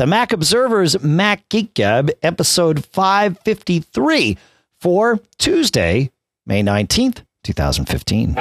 [0.00, 4.38] the Mac Observer's Mac Geek Gab, episode 553
[4.78, 6.10] for Tuesday,
[6.46, 8.32] May 19th, 2015.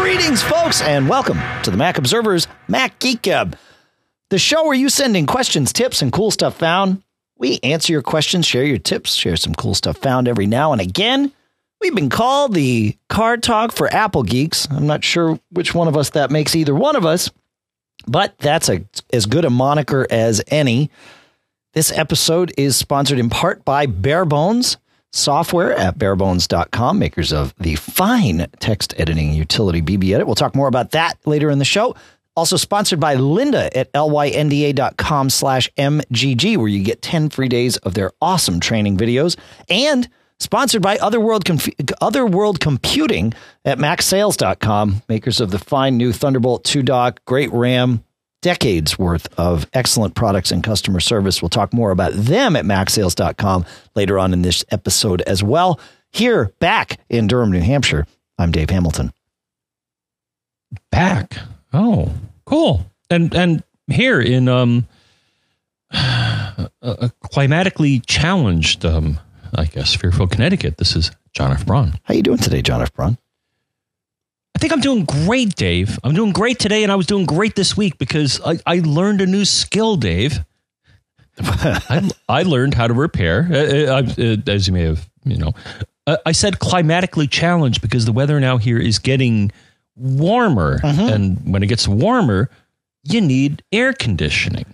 [0.00, 3.56] Greetings, folks, and welcome to the Mac Observer's Mac Geek Gab,
[4.30, 7.02] the show where you send in questions, tips, and cool stuff found.
[7.38, 10.80] We answer your questions, share your tips, share some cool stuff found every now and
[10.80, 11.32] again.
[11.80, 14.66] We've been called the Car Talk for Apple Geeks.
[14.70, 17.30] I'm not sure which one of us that makes either one of us,
[18.06, 20.90] but that's a, as good a moniker as any.
[21.74, 24.78] This episode is sponsored in part by Barebones
[25.12, 30.24] software at barebones.com, makers of the fine text editing utility BBEdit.
[30.24, 31.94] We'll talk more about that later in the show.
[32.36, 37.94] Also sponsored by Lynda at lynda.com slash MGG, where you get 10 free days of
[37.94, 39.38] their awesome training videos.
[39.70, 40.06] And
[40.38, 43.32] sponsored by Other World, Conf- Other World Computing
[43.64, 48.04] at macsales.com, makers of the fine new Thunderbolt 2 dock, great RAM,
[48.42, 51.40] decades worth of excellent products and customer service.
[51.40, 55.80] We'll talk more about them at macsales.com later on in this episode as well.
[56.12, 58.06] Here, back in Durham, New Hampshire,
[58.38, 59.12] I'm Dave Hamilton.
[60.90, 61.38] Back.
[61.72, 62.12] Oh,
[62.46, 62.86] cool.
[63.10, 64.88] And and here in um
[65.90, 69.18] a, climatically challenged um
[69.54, 71.66] I guess Fairfield, Connecticut, this is John F.
[71.66, 71.98] Braun.
[72.04, 72.92] How are you doing today, John F.
[72.92, 73.18] Braun?
[74.54, 75.98] I think I'm doing great, Dave.
[76.02, 79.20] I'm doing great today, and I was doing great this week because I, I learned
[79.20, 80.38] a new skill, Dave.
[81.38, 85.52] I, I learned how to repair, uh, uh, uh, as you may have, you know.
[86.06, 89.52] Uh, I said climatically challenged because the weather now here is getting
[89.96, 92.50] warmer, and when it gets warmer,
[93.04, 94.66] you need air conditioning.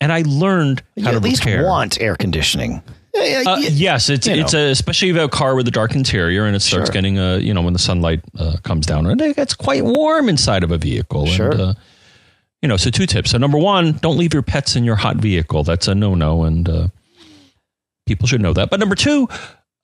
[0.00, 1.64] And I learned You how to at least repair.
[1.64, 2.82] want air conditioning.
[3.16, 5.94] Uh, yes, it's you it's a, especially if you have a car with a dark
[5.94, 6.92] interior and it starts Sure.
[6.92, 10.28] getting uh you know when the sunlight uh, comes down and it gets quite warm
[10.28, 11.26] inside of a vehicle.
[11.26, 11.52] Sure.
[11.52, 11.74] And, uh,
[12.60, 13.30] you know, so two tips.
[13.30, 15.62] So number one, don't leave your pets in your hot vehicle.
[15.62, 16.88] That's a no no, and uh,
[18.06, 18.68] people should know that.
[18.68, 19.28] But number two,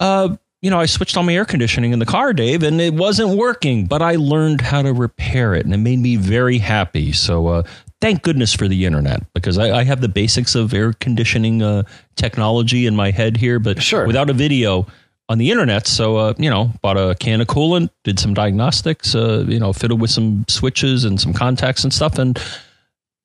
[0.01, 2.94] uh, you know, I switched on my air conditioning in the car, Dave, and it
[2.94, 3.87] wasn't working.
[3.87, 7.12] But I learned how to repair it, and it made me very happy.
[7.12, 7.62] So uh,
[8.00, 11.84] thank goodness for the internet because I, I have the basics of air conditioning uh,
[12.16, 14.06] technology in my head here, but Sure.
[14.06, 14.87] without a video
[15.31, 15.87] on the internet.
[15.87, 19.72] So uh, you know, bought a can of coolant, did some diagnostics, uh, you know,
[19.72, 22.38] fiddled with some switches and some contacts and stuff, and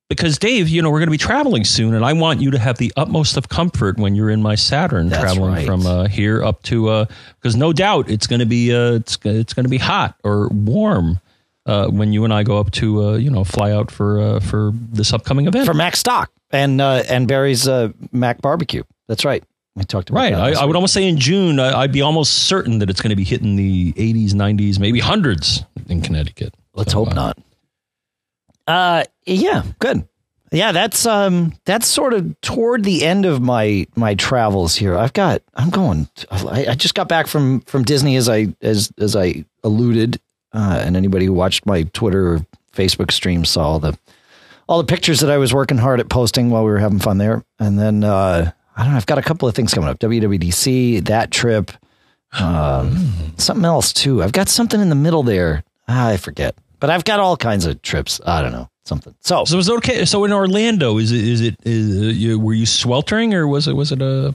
[0.08, 2.58] because Dave, you know, we're going to be traveling soon, and I want you to
[2.58, 5.66] have the utmost of comfort when you're in my Saturn, That's traveling right.
[5.66, 7.06] from uh, here up to
[7.40, 10.48] because no doubt it's going to be uh, it's it's going to be hot or
[10.48, 11.20] warm
[11.66, 14.40] uh, when you and I go up to uh, you know fly out for uh,
[14.40, 15.66] for this upcoming event.
[15.66, 18.82] For Macstock and uh, and Barry's uh, Mac Barbecue.
[19.08, 19.42] That's right.
[19.74, 20.32] We talked about Right.
[20.32, 23.02] that I, I would almost say in June, I, I'd be almost certain that it's
[23.02, 26.54] going to be hitting the 80s, 90s, maybe hundreds in Connecticut.
[26.74, 27.38] Let's So, hope uh, not.
[28.66, 30.06] Uh, yeah, good.
[30.52, 34.96] Yeah, that's um, that's sort of toward the end of my my travels here.
[34.96, 36.08] I've got, I'm going.
[36.30, 40.20] I, I just got back from from Disney, as I as as I alluded,
[40.52, 43.98] uh, and anybody who watched my Twitter or Facebook stream saw all the
[44.68, 47.18] all the pictures that I was working hard at posting while we were having fun
[47.18, 47.44] there.
[47.58, 51.04] And then uh, I don't know, I've got a couple of things coming up: WWDC,
[51.06, 51.72] that trip,
[52.38, 54.22] um, something else too.
[54.22, 55.64] I've got something in the middle there.
[55.88, 58.20] Ah, I forget, but I've got all kinds of trips.
[58.24, 59.14] I don't know something.
[59.20, 60.04] So, So was it okay?
[60.04, 63.68] So in Orlando, is it is it is uh, you, were you sweltering or was
[63.68, 64.32] it was it a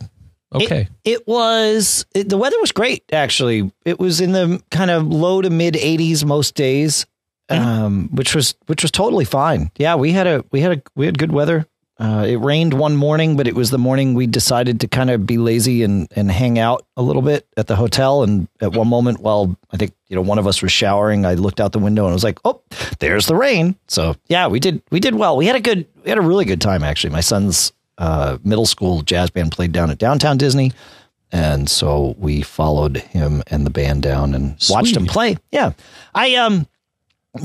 [0.53, 0.87] okay?
[1.03, 3.71] It, it was it, the weather was great actually.
[3.85, 7.05] It was in the kind of low to mid 80s most days,
[7.49, 9.71] um, which was which was totally fine.
[9.77, 11.65] Yeah, we had a we had a we had good weather.
[12.01, 15.27] Uh, it rained one morning, but it was the morning we decided to kind of
[15.27, 18.23] be lazy and and hang out a little bit at the hotel.
[18.23, 21.35] And at one moment, while I think you know one of us was showering, I
[21.35, 22.63] looked out the window and I was like, "Oh,
[22.97, 25.37] there's the rain." So yeah, we did we did well.
[25.37, 27.11] We had a good we had a really good time actually.
[27.11, 30.71] My son's uh, middle school jazz band played down at downtown Disney,
[31.31, 35.37] and so we followed him and the band down and watched him play.
[35.51, 35.73] Yeah,
[36.15, 36.65] I um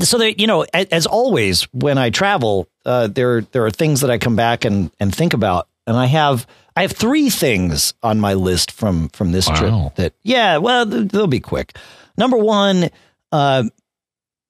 [0.01, 4.09] so that you know as always when i travel uh, there there are things that
[4.09, 5.67] i come back and and think about.
[5.85, 9.55] And i have i have three things on my list from from this Wow.
[9.55, 11.77] trip that yeah well they'll be quick.
[12.17, 12.89] Number one
[13.31, 13.63] uh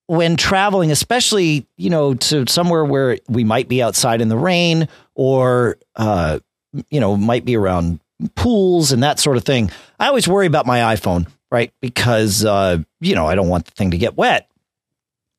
[0.06, 4.88] when traveling especially you know to somewhere where we might be outside in the rain
[5.14, 6.38] or uh
[6.90, 8.00] you know might be around
[8.34, 9.70] pools and that sort of thing
[10.00, 11.72] i always worry about my iphone right?
[11.80, 14.48] Because uh you know i don't want the thing to get wet.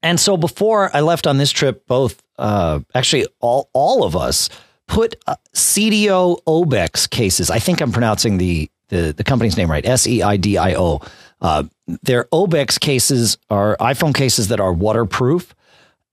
[0.02, 4.50] And so before I left on this trip, both uh, actually all all of us
[4.88, 7.52] put uh, Seidio Obex cases.
[7.52, 9.86] I think I'm pronouncing the the, the company's name right.
[9.86, 11.02] S E I D I O.
[11.42, 11.64] Uh,
[12.04, 15.54] their Obex cases are iPhone cases that are waterproof,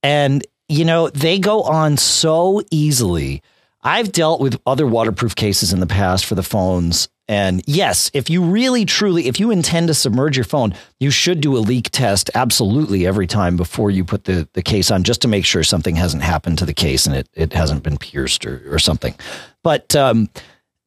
[0.03, 3.41] and you know they go on so easily.
[3.81, 7.09] I've dealt with other waterproof cases in the past for the phones.
[7.29, 11.41] And yes, if you really truly, if you intend to submerge your phone, you should
[11.41, 15.21] do a leak test absolutely every time before you put the, the case on, just
[15.23, 18.45] to make sure something hasn't happened to the case and it, it hasn't been pierced
[18.45, 19.13] or, or something.
[19.61, 20.29] But, um,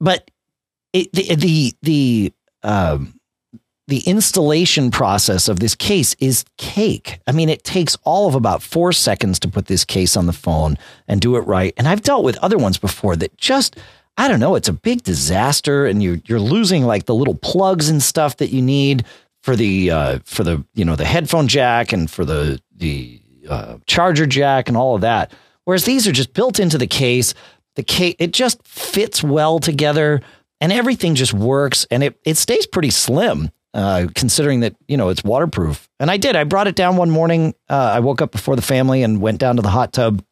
[0.00, 0.30] but
[0.94, 2.32] it, the, the, the,
[2.62, 3.20] um,
[3.86, 7.20] the installation process of this case is cake.
[7.26, 10.32] I mean, it takes all of about four seconds to put this case on the
[10.32, 10.78] phone
[11.08, 11.74] and do it right.
[11.76, 13.76] And I've dealt with other ones before that just,
[14.16, 17.88] I don't know, it's a big disaster, and you you're losing like the little plugs
[17.88, 19.04] and stuff that you need
[19.42, 23.78] for the uh, for the you know the headphone jack and for the the uh,
[23.86, 25.32] charger jack and all of that.
[25.64, 27.34] Whereas these are just built into the case.
[27.76, 30.20] The case it just fits well together,
[30.60, 35.08] and everything just works, and it it stays pretty slim uh, considering that you know
[35.08, 35.88] it's waterproof.
[35.98, 36.36] And I did.
[36.36, 37.54] I brought it down one morning.
[37.68, 40.24] Uh, I woke up before the family and went down to the hot tub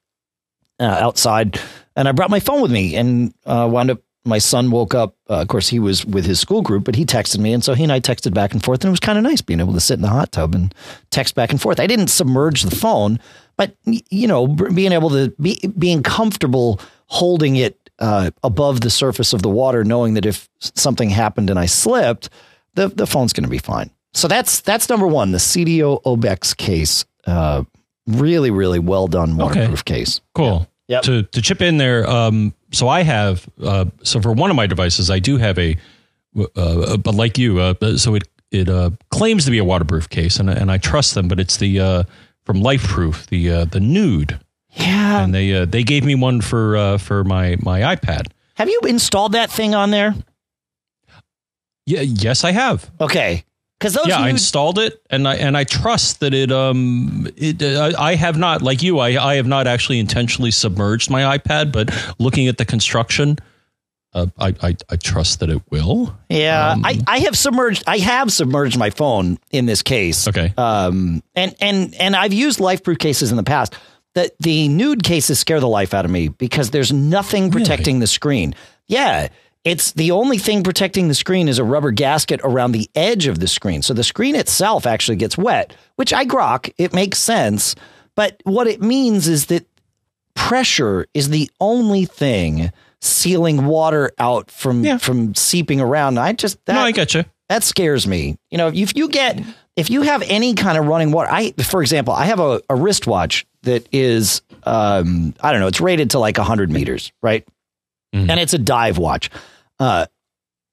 [0.80, 1.60] uh, outside,
[1.98, 4.00] and I brought my phone with me and uh, wound up.
[4.24, 5.16] My son woke up.
[5.28, 7.74] Uh, of course, he was with his school group, but he texted me, and so
[7.74, 9.72] he and I texted back and forth, and it was kind of nice being able
[9.72, 10.74] to sit in the hot tub and
[11.10, 11.80] text back and forth.
[11.80, 13.20] I didn't submerge the phone,
[13.56, 19.32] but you know, being able to be being comfortable holding it uh, above the surface
[19.32, 22.28] of the water, knowing that if something happened and I slipped
[22.74, 23.90] the the phone's going to be fine.
[24.14, 27.04] So that's that's number one, the Seidio Obex case.
[27.26, 27.64] Uh,
[28.06, 30.00] really, really well done waterproof okay.
[30.00, 30.20] case.
[30.34, 30.60] Cool.
[30.60, 30.64] Yeah.
[30.88, 31.02] Yep.
[31.02, 34.66] To to chip in there, um, so I have uh, so for one of my
[34.66, 35.76] devices, I do have a,
[36.56, 40.38] uh, but like you, uh, so it it uh, claims to be a waterproof case,
[40.38, 42.02] and and I trust them, but it's the uh,
[42.44, 44.40] from LifeProof, the uh, the Nude.
[44.70, 45.22] Yeah.
[45.22, 48.28] And they uh, they gave me one for uh, for my my iPad.
[48.54, 50.14] Have you installed that thing on there?
[51.84, 52.90] Yeah, yes, I have.
[53.00, 53.44] Okay.
[53.78, 57.62] Because those yeah, I installed it and I and I trust that it um it
[57.62, 61.70] uh, I have not like you I I have not actually intentionally submerged my iPad,
[61.70, 63.38] but looking at the construction,
[64.14, 66.16] uh, I, I, I trust that it will.
[66.28, 67.84] Yeah, um, I, I have submerged.
[67.86, 70.26] I have submerged my phone in this case.
[70.26, 70.52] Okay.
[70.56, 73.74] Um, and and and I've used LifeProof cases in the past.
[74.14, 78.00] The the nude cases scare the life out of me because there's nothing protecting really?
[78.00, 78.54] the screen.
[78.86, 79.28] Yeah,
[79.64, 83.38] it's the only thing protecting the screen is a rubber gasket around the edge of
[83.38, 83.82] the screen.
[83.82, 86.72] So the screen itself actually gets wet, which I grok.
[86.78, 87.74] It makes sense.
[88.14, 89.66] But what it means is that
[90.34, 94.98] pressure is the only thing sealing water out from yeah.
[94.98, 96.18] from seeping around.
[96.18, 97.24] I just that, no, I get you.
[97.48, 98.36] That scares me.
[98.50, 99.42] You know, if you get
[99.76, 102.76] if you have any kind of running water, I for example, I have a, a
[102.76, 107.46] wristwatch that is um, I don't know, it's rated to like hundred meters, right?
[108.14, 108.30] Mm-hmm.
[108.30, 109.30] and it's a dive watch.
[109.78, 110.06] Uh,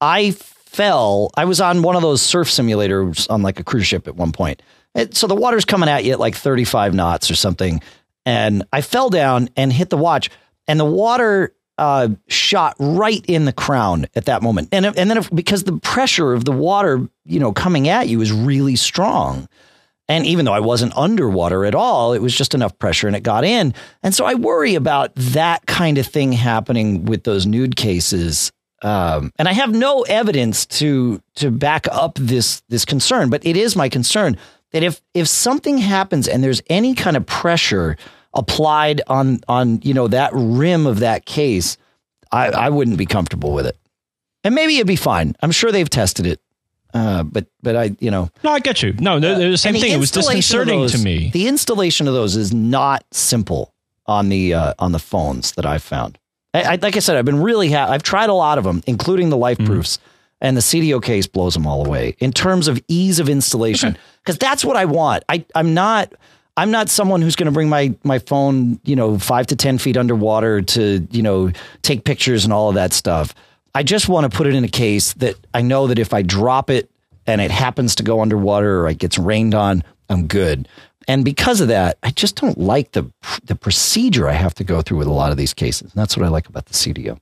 [0.01, 1.31] I fell.
[1.35, 4.31] I was on one of those surf simulators on like a cruise ship at one
[4.31, 4.61] point.
[4.93, 7.81] It, so the water's coming at you at like 35 knots or something.
[8.25, 10.31] And I fell down and hit the watch,
[10.67, 14.69] and the water uh, shot right in the crown at that moment.
[14.71, 18.21] And and then if, because the pressure of the water, you know, coming at you
[18.21, 19.47] is really strong,
[20.07, 23.23] and even though I wasn't underwater at all, it was just enough pressure and it
[23.23, 23.73] got in.
[24.03, 28.51] And so I worry about that kind of thing happening with those nude cases.
[28.83, 33.57] Um, and I have no evidence to to back up this this concern, but it
[33.57, 34.37] is my concern
[34.73, 37.97] that if if something happens and there's any kind of pressure
[38.33, 41.77] applied on on you know that rim of that case,
[42.31, 43.77] I, I wouldn't be comfortable with it.
[44.43, 45.35] And maybe it'd be fine.
[45.41, 46.39] I'm sure they've tested it
[46.95, 49.75] uh, but but I you know no I get you no they're, they're the same
[49.75, 53.73] thing it was disconcerting those, to me the installation of those is not simple
[54.07, 56.17] on the uh, on the phones that I've found
[56.53, 58.81] I, I, like I said I've been really ha- I've tried a lot of them
[58.87, 59.73] including the life mm-hmm.
[59.73, 60.01] proofs mm.
[60.39, 64.37] and the Seidio case blows them all away in terms of ease of installation because
[64.37, 64.47] okay.
[64.47, 66.13] that's what I want I I'm not
[66.55, 69.79] I'm not someone who's going to bring my my phone you know five to ten
[69.79, 73.35] feet underwater to you know take pictures and all of that stuff
[73.75, 76.21] I just want to put it in a case that I know that if I
[76.21, 76.89] drop it
[77.27, 80.69] and it happens to go underwater or it gets rained on, I'm good.
[81.09, 83.11] And because of that, I just don't like the
[83.43, 85.91] the procedure I have to go through with a lot of these cases.
[85.91, 87.19] And that's what I like about the Seidio.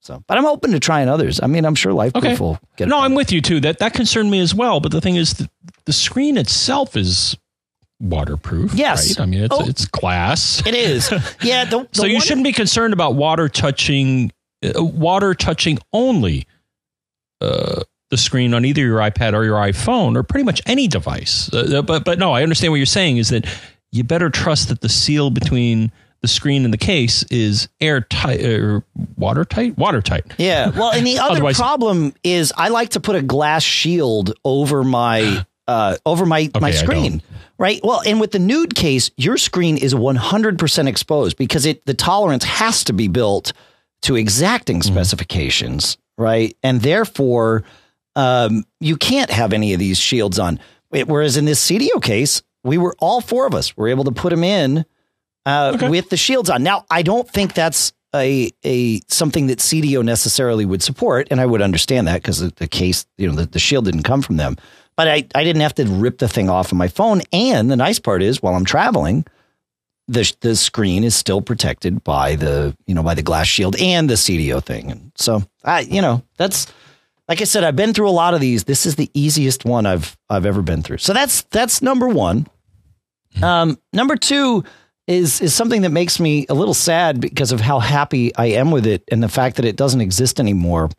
[0.00, 1.40] So, but I'm open to trying others.
[1.42, 2.36] I mean, I'm sure life okay.
[2.36, 2.88] will get.
[2.88, 3.60] No, I'm with you too.
[3.60, 4.80] That that concerned me as well.
[4.80, 5.48] But the thing is, the,
[5.84, 7.36] the screen itself is
[8.00, 8.74] waterproof.
[8.74, 9.22] Yes, right?
[9.22, 10.66] I mean it's oh, it's glass.
[10.66, 11.10] It is.
[11.42, 11.66] Yeah.
[11.66, 14.32] The, the so you shouldn't be concerned about water touching
[14.76, 16.46] water touching only
[17.40, 21.52] uh, the screen on either your iPad or your iPhone or pretty much any device.
[21.52, 23.46] Uh, uh, but but no, I understand what you're saying is that
[23.90, 28.82] you better trust that the seal between the screen and the case is airtight or
[29.16, 30.24] watertight, watertight.
[30.38, 30.70] Yeah.
[30.70, 35.44] Well, and the other problem is I like to put a glass shield over my
[35.68, 37.22] uh, over my my screen.
[37.58, 37.80] Right.
[37.84, 42.44] Well, and with the nude case, your screen is 100% exposed because it the tolerance
[42.44, 43.52] has to be built
[44.04, 44.92] to exacting Mm-hmm.
[44.94, 46.56] specifications, right?
[46.62, 47.64] And therefore,
[48.16, 50.58] um, you can't have any of these shields on.
[50.90, 54.30] Whereas in this Seidio case, we were all four of us were able to put
[54.30, 54.84] them in
[55.44, 55.88] uh, Okay.
[55.90, 56.62] with the shields on.
[56.62, 61.46] Now, I don't think that's a a something that Seidio necessarily would support, and I
[61.46, 64.36] would understand that because the, the case, you know, the, the shield didn't come from
[64.36, 64.56] them.
[64.96, 67.22] But I, I didn't have to rip the thing off of my phone.
[67.32, 69.26] And the nice part is, while I'm traveling,
[70.08, 74.08] the the screen is still protected by the you know by the glass shield and
[74.08, 74.90] the Seidio thing.
[74.90, 76.66] And so I you know that's
[77.28, 78.64] like I said, I've been through a lot of these.
[78.64, 80.98] This is the easiest one I've I've ever been through.
[80.98, 82.46] So that's that's number one.
[83.42, 84.64] Um, number two
[85.06, 88.70] is is something that makes me a little sad because of how happy I am
[88.70, 90.90] with it and the fact that it doesn't exist anymore.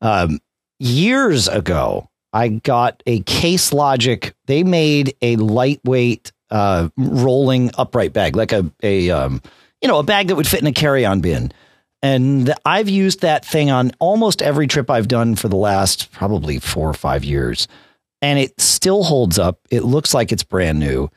[0.00, 0.40] Um,
[0.78, 4.34] years ago, I got a Case Logic.
[4.46, 9.42] They made a lightweight uh, rolling upright bag, like a a um,
[9.80, 11.52] you know a bag that would fit in a carry on bin.
[12.02, 16.58] And I've used that thing on almost every trip I've done for the last probably
[16.58, 17.68] four or five years,
[18.22, 19.60] and it still holds up.
[19.70, 21.10] It looks like it's brand new,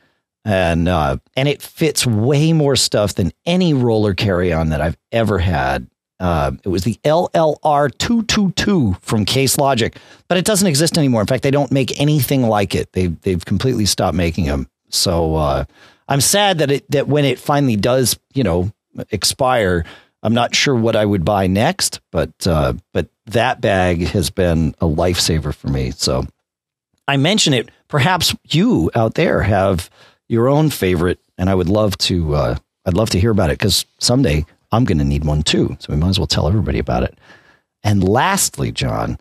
[0.44, 4.96] and uh, and it fits way more stuff than any roller carry on that I've
[5.12, 5.88] ever had.
[6.18, 9.96] Uh, it was the LLR two two two from Case Logic,
[10.28, 11.20] but it doesn't exist anymore.
[11.22, 12.92] In fact, they don't make anything like it.
[12.92, 14.68] They they've completely stopped making them.
[14.90, 15.64] So uh,
[16.08, 18.72] I'm sad that it that when it finally does, you know,
[19.10, 19.84] expire,
[20.22, 22.00] I'm not sure what I would buy next.
[22.10, 25.92] But uh, but that bag has been a lifesaver for me.
[25.92, 26.24] So
[27.08, 27.70] I mention it.
[27.88, 29.90] Perhaps you out there have
[30.28, 32.34] your own favorite, and I would love to.
[32.34, 32.56] Uh,
[32.86, 35.76] I'd love to hear about it because someday I'm going to need one too.
[35.80, 37.18] So we might as well tell everybody about it.
[37.82, 39.18] And lastly, John,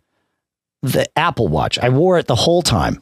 [0.82, 1.80] the Apple Watch.
[1.80, 3.02] I wore it the whole time.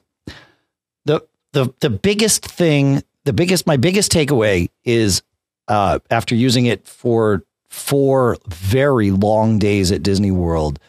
[1.57, 5.23] The the biggest thing, the biggest, my biggest takeaway is
[5.67, 10.79] uh, after using it for four very long days at Disney World,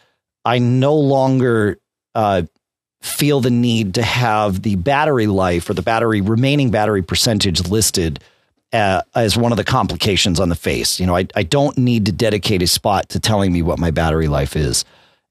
[0.45, 1.79] I no longer
[2.13, 2.43] uh,
[3.01, 8.19] feel the need to have the battery life or the battery remaining battery percentage listed
[8.71, 10.99] uh, as one of the complications on the face.
[10.99, 13.89] You know, I, I don't need to dedicate a spot to telling me what my
[13.89, 14.85] battery life is.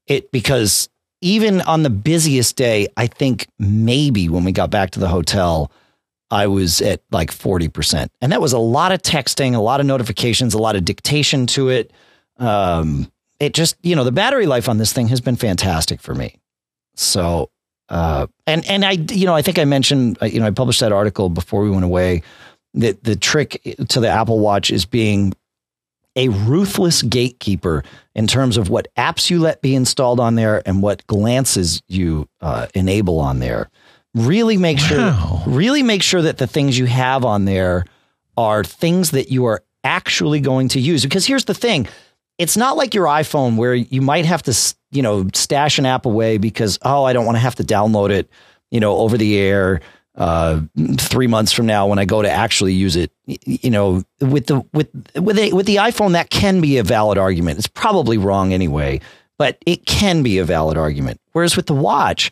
[0.05, 0.89] It because
[1.21, 5.71] even on the busiest day, I think maybe when we got back to the hotel,
[6.31, 8.07] I was at like 40%.
[8.21, 11.47] And that was a lot of texting, a lot of notifications, a lot of dictation
[11.47, 11.91] to it.
[12.37, 16.13] Um, it just, you know, the battery life on this thing has been fantastic for
[16.13, 16.39] me.
[16.95, 17.49] So,
[17.89, 20.81] uh, and, and I, you know, I think I mentioned, uh, you know, I published
[20.81, 22.21] that article before we went away
[22.75, 25.33] that the trick to the Apple Watch is being
[26.15, 27.83] a ruthless gatekeeper
[28.15, 32.27] in terms of what apps you let be installed on there and what glances you
[32.41, 33.69] uh, enable on there.
[34.15, 35.43] Really make Wow.
[35.45, 37.85] sure, really make sure that the things you have on there
[38.37, 41.03] are things that you are actually going to use.
[41.03, 41.87] Because here's the thing:
[42.39, 46.05] it's not like your iPhone where you might have to, you know, stash an app
[46.07, 48.29] away because oh, I don't want to have to download it,
[48.71, 49.79] you know, over the air
[50.15, 50.61] uh,
[50.97, 53.11] three months from now when I go to actually use it.
[53.25, 57.17] You know, with the with with the, with the iPhone, that can be a valid
[57.17, 57.59] argument.
[57.59, 59.01] It's probably wrong anyway,
[59.37, 61.21] but it can be a valid argument.
[61.31, 62.31] Whereas with the watch,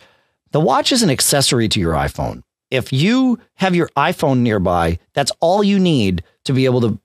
[0.51, 2.43] the watch is an accessory to your iPhone.
[2.69, 6.99] If you have your iPhone nearby, that's all you need to be able to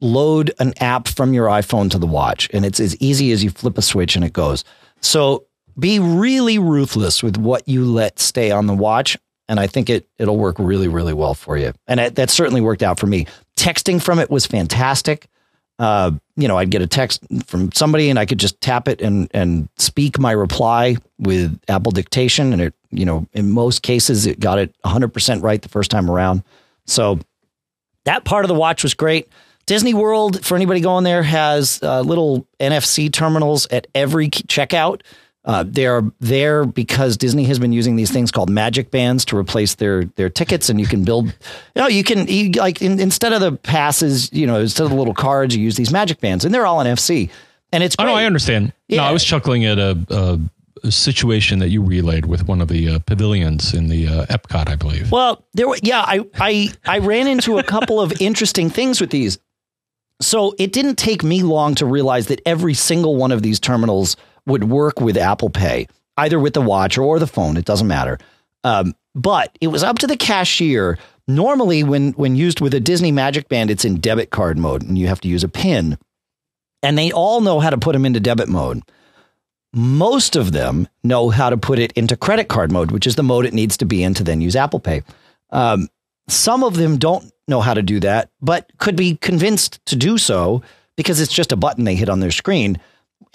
[0.00, 2.48] load an app from your iPhone to the watch.
[2.52, 4.64] And it's as easy as you flip a switch and it goes.
[5.00, 5.46] So
[5.78, 9.16] be really ruthless with what you let stay on the watch.
[9.48, 11.72] And I think it, it'll work really, really well for you.
[11.86, 13.26] And it, that certainly worked out for me.
[13.56, 15.28] Texting from it was fantastic.
[15.78, 19.00] Uh, you know, I'd get a text from somebody and I could just tap it
[19.00, 22.52] and, and speak my reply with Apple dictation.
[22.52, 26.10] And it, you know, in most cases, it got it 100% right the first time
[26.10, 26.42] around.
[26.86, 27.20] So
[28.04, 29.28] that part of the watch was great.
[29.66, 35.02] Disney World, for anybody going there, has uh, little NFC terminals at every checkout.
[35.44, 39.76] Uh, they're there because Disney has been using these things called magic bands to replace
[39.76, 41.26] their their tickets, and you can build.
[41.74, 44.90] You know, you can you, like in, instead of the passes, you know, instead of
[44.90, 47.30] the little cards, you use these magic bands, and they're all NFC,
[47.72, 48.72] and it's Oh, no, I understand.
[48.88, 49.08] No, Yeah.
[49.08, 50.40] I was chuckling at a, a,
[50.86, 54.68] a situation that you relayed with one of the uh, pavilions in the uh, Epcot,
[54.68, 55.12] I believe.
[55.12, 59.10] Well, there were yeah, I I I ran into a couple of interesting things with
[59.10, 59.38] these.
[60.20, 64.16] So it didn't take me long to realize that every single one of these terminals
[64.48, 65.86] would work with Apple Pay,
[66.16, 67.56] either with the watch or the phone.
[67.56, 68.18] It doesn't matter.
[68.64, 73.12] Um, but it was up to the cashier normally when when used with a Disney
[73.12, 75.98] Magic Band, it's in debit card mode, and you have to use a PIN.
[76.82, 78.82] And they all know how to put them into debit mode.
[79.74, 83.22] Most of them know how to put it into credit card mode, which is the
[83.22, 85.02] mode it needs to be in to then use Apple Pay.
[85.50, 85.88] Um,
[86.28, 90.18] some of them don't know how to do that, but could be convinced to do
[90.18, 90.62] so
[90.96, 92.78] because it's just a button they hit on their screen.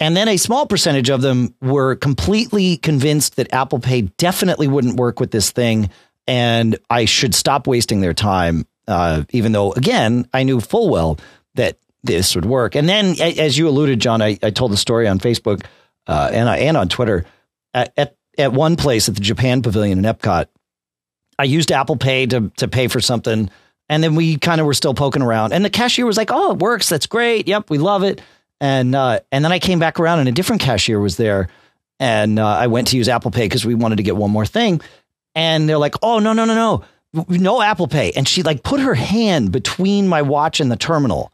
[0.00, 4.96] And then a small percentage of them were completely convinced that Apple Pay definitely wouldn't
[4.96, 5.90] work with this thing
[6.26, 8.66] and I should stop wasting their time.
[8.86, 11.18] Uh, even though, again, I knew full well
[11.54, 12.74] that this would work.
[12.74, 15.64] And then, as you alluded, John, I, I told the story on Facebook
[16.06, 17.24] uh, and, and on Twitter.
[17.72, 20.46] At, at, at one place at the Japan Pavilion in Epcot,
[21.38, 23.50] I used Apple Pay to to pay for something,
[23.88, 26.52] and then we kind of were still poking around, and the cashier was like, "Oh,
[26.52, 26.88] it works.
[26.88, 27.48] That's great.
[27.48, 28.20] Yep, we love it."
[28.60, 31.48] And uh, and then I came back around, and a different cashier was there,
[31.98, 34.46] and uh, I went to use Apple Pay because we wanted to get one more
[34.46, 34.80] thing,
[35.34, 36.84] and they're like, "Oh no, no, no, no."
[37.28, 41.32] No Apple Pay, and she like put her hand between my watch and the terminal,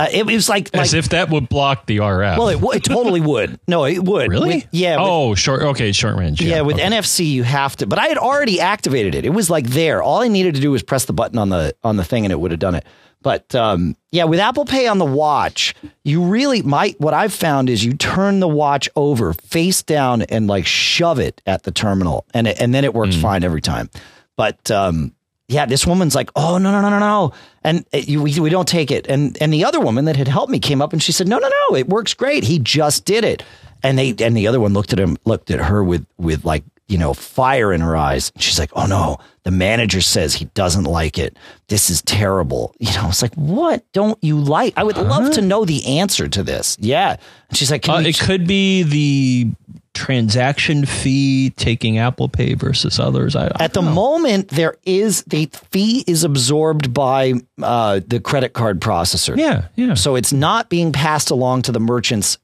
[0.00, 2.38] uh, it, it, was like as like, if that would block the RF.
[2.38, 3.60] Well, it, it totally would.
[3.68, 4.30] No, it would.
[4.30, 4.56] Really?
[4.56, 4.96] With, yeah.
[4.96, 5.62] With, oh, short.
[5.62, 6.40] Okay, short range.
[6.40, 6.86] Yeah, yeah with okay.
[6.86, 7.86] NFC you have to.
[7.86, 9.26] But I had already activated it.
[9.26, 10.02] It was like there.
[10.02, 12.32] All I needed to do was press the button on the on the thing, and
[12.32, 12.86] it would have done it.
[13.22, 15.74] But um, yeah, with Apple Pay on the watch,
[16.04, 16.98] you really might.
[17.00, 21.42] What I've found is you turn the watch over face down and like shove it
[21.46, 23.22] at the terminal, and it, and then it works mm.
[23.22, 23.90] fine every time.
[24.36, 25.14] But um,
[25.48, 28.48] yeah, this woman's like, oh no no no no no, and it, you, we we
[28.48, 29.06] don't take it.
[29.06, 31.38] And and the other woman that had helped me came up and she said, no
[31.38, 32.44] no no, it works great.
[32.44, 33.42] He just did it.
[33.82, 36.64] And they and the other one looked at him, looked at her with with like
[36.90, 38.32] you know fire in her eyes.
[38.38, 41.36] She's like, oh no, the manager says he doesn't like it.
[41.68, 42.74] This is terrible.
[42.80, 44.74] You know, it's like, what don't you like?
[44.76, 45.04] I would huh?
[45.04, 46.76] love to know the answer to this.
[46.80, 47.16] Yeah,
[47.48, 49.50] and she's like, uh, it could be the
[49.94, 53.36] transaction fee taking Apple Pay versus others?
[53.36, 53.92] I, I At the know.
[53.92, 59.36] moment, there is the fee is absorbed by uh, the credit card processor.
[59.36, 59.94] Yeah, yeah.
[59.94, 62.38] So it's not being passed along to the merchants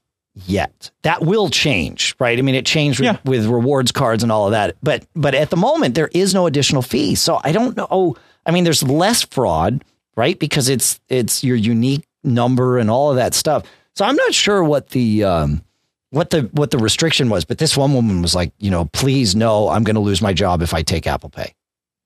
[0.45, 0.91] yet.
[1.03, 2.37] That will change, right?
[2.37, 3.17] I mean, it changed with, yeah.
[3.25, 4.75] with rewards cards and all of that.
[4.83, 7.15] But but at the moment, there is no additional fee.
[7.15, 7.87] So I don't know.
[7.89, 9.83] Oh, I mean, there's less fraud,
[10.15, 10.37] right?
[10.37, 13.63] Because it's it's your unique number and all of that stuff.
[13.95, 15.63] So I'm not sure what the um,
[16.11, 19.35] what the what the restriction was, but this one woman was like, you know, please
[19.35, 21.53] no, I'm going to lose my job if I take Apple Pay.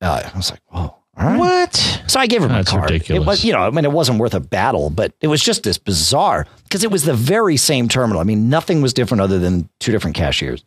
[0.02, 1.01] Uh, I was like, whoa.
[1.22, 1.40] All right.
[1.40, 2.02] What?
[2.08, 2.90] So I gave her my That's card.
[2.90, 3.24] Ridiculous.
[3.24, 5.64] It was, you know, I mean, it wasn't worth a battle, but it was just
[5.64, 8.20] this bizarre because it was the very same terminal.
[8.20, 10.64] I mean, nothing was different other than two different cashiers.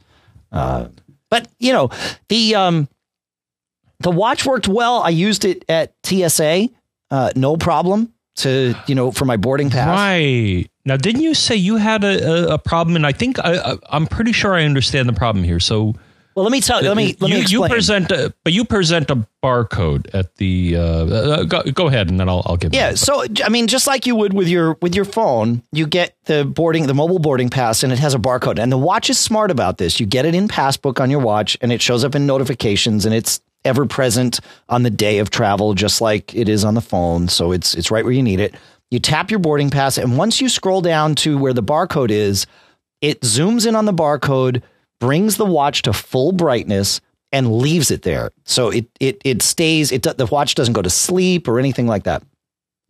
[0.52, 0.88] Uh,
[1.30, 1.90] but you know,
[2.28, 2.88] the um,
[4.00, 5.02] the watch worked well.
[5.02, 6.68] I used it at TSA,
[7.10, 9.88] uh, no problem to you know for my boarding pass.
[9.88, 10.68] Right.
[10.86, 12.94] Now, didn't you say you had a, a, a problem?
[12.94, 15.58] And I think I, am pretty sure I understand the problem here.
[15.58, 15.94] So,
[16.34, 16.88] well, let me tell you.
[16.88, 17.70] Let me let you, me explain.
[17.70, 20.76] You present, a, but you present a barcode at the.
[20.76, 22.74] Uh, uh, go, go, ahead, and then I'll, I'll give.
[22.74, 22.94] Yeah.
[22.94, 26.44] So, I mean, just like you would with your with your phone, you get the
[26.44, 28.58] boarding, the mobile boarding pass, and it has a barcode.
[28.58, 30.00] And the watch is smart about this.
[30.00, 33.14] You get it in Passbook on your watch, and it shows up in notifications, and
[33.14, 37.28] it's ever present on the day of travel, just like it is on the phone.
[37.28, 38.54] So it's it's right where you need it.
[38.90, 42.46] You tap your boarding pass, and once you scroll down to where the barcode is,
[43.00, 44.62] it zooms in on the barcode,
[45.00, 47.00] brings the watch to full brightness,
[47.32, 48.30] and leaves it there.
[48.44, 49.90] So it it it stays.
[49.90, 52.22] It the watch doesn't go to sleep or anything like that.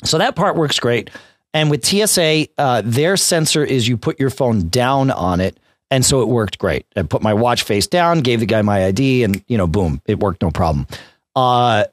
[0.05, 1.11] So that part works great.
[1.55, 5.59] And with TSA, uh, their sensor is you put your phone down on it,
[5.91, 6.85] and so it worked great.
[6.97, 10.03] I put my watch face down, gave the guy my ID, and you know, boom,
[10.07, 10.87] it worked no problem.
[11.35, 11.85] Uh,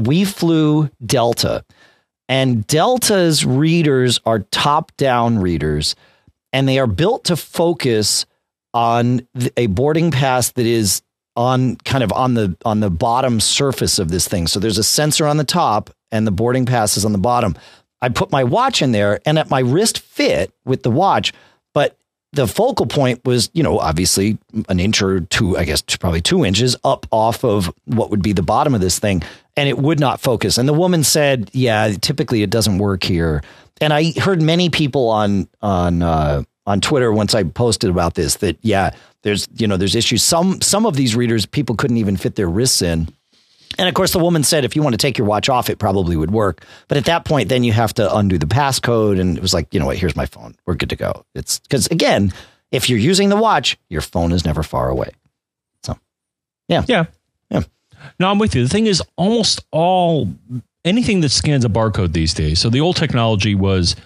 [0.00, 1.64] we flew Delta.
[2.28, 5.94] And Delta's readers are top down readers,
[6.52, 8.24] and they are built to focus
[8.74, 11.02] on a boarding pass that is
[11.36, 14.46] on kind of on the on the bottom surface of this thing.
[14.46, 17.56] So there's a sensor on the top and the boarding pass is on the bottom.
[18.02, 21.32] I put my watch in there and at my wrist fit with the watch,
[21.72, 21.96] but
[22.32, 26.44] the focal point was, you know, obviously an inch or two, I guess probably two
[26.44, 29.22] inches up off of what would be the bottom of this thing
[29.56, 30.58] and it would not focus.
[30.58, 33.42] And the woman said, "Yeah, typically it doesn't work here."
[33.80, 38.36] And I heard many people on on uh, on Twitter once I posted about this
[38.36, 38.90] that yeah,
[39.22, 40.22] there's you know there's issues.
[40.22, 43.08] Some some of these readers people couldn't even fit their wrists in.
[43.76, 45.78] And of course, the woman said if you want to take your watch off, it
[45.78, 46.64] probably would work.
[46.86, 49.20] But at that point, then you have to undo the passcode.
[49.20, 49.98] And it was like, you know what?
[49.98, 50.54] Here's my phone.
[50.64, 51.24] We're good to go.
[51.34, 52.32] It's because again,
[52.70, 55.10] if you're using the watch, your phone is never far away.
[55.82, 55.98] So,
[56.68, 57.06] yeah, yeah,
[57.50, 57.62] yeah.
[58.20, 58.62] No, I'm with you.
[58.62, 60.28] The thing is, almost all
[60.84, 62.60] anything that scans a barcode these days.
[62.60, 63.96] So the old technology was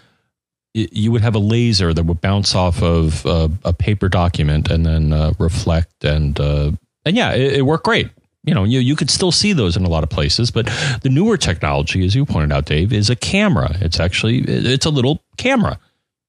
[0.93, 4.85] you would have a laser that would bounce off of uh, a paper document and
[4.87, 6.71] then uh, reflect and uh,
[7.05, 8.11] and yeah, it, it, worked great.
[8.45, 10.67] You know, you, you could still see those in a lot of places, but
[11.03, 13.77] the newer technology, as you pointed out, Dave, is a camera.
[13.81, 15.79] It's actually it's a little camera.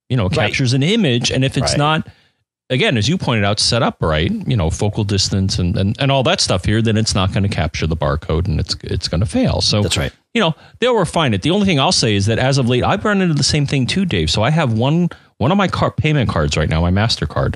[0.10, 0.48] You know, it Right.
[0.48, 1.78] captures an image, and if it's Right.
[1.78, 2.08] not
[2.70, 6.12] again, as you pointed out, set up right, you know, focal distance and, and, and
[6.12, 9.08] all that stuff here, then it's not going to capture the barcode and it's it's
[9.08, 9.62] going to fail.
[9.62, 10.14] So That's right.
[10.34, 11.42] You know, they'll refine it.
[11.42, 13.66] The only thing I'll say is that as of late, I've run into the same
[13.66, 14.30] thing too, Dave.
[14.30, 17.56] So I have one one of my car payment cards right now, my Mastercard,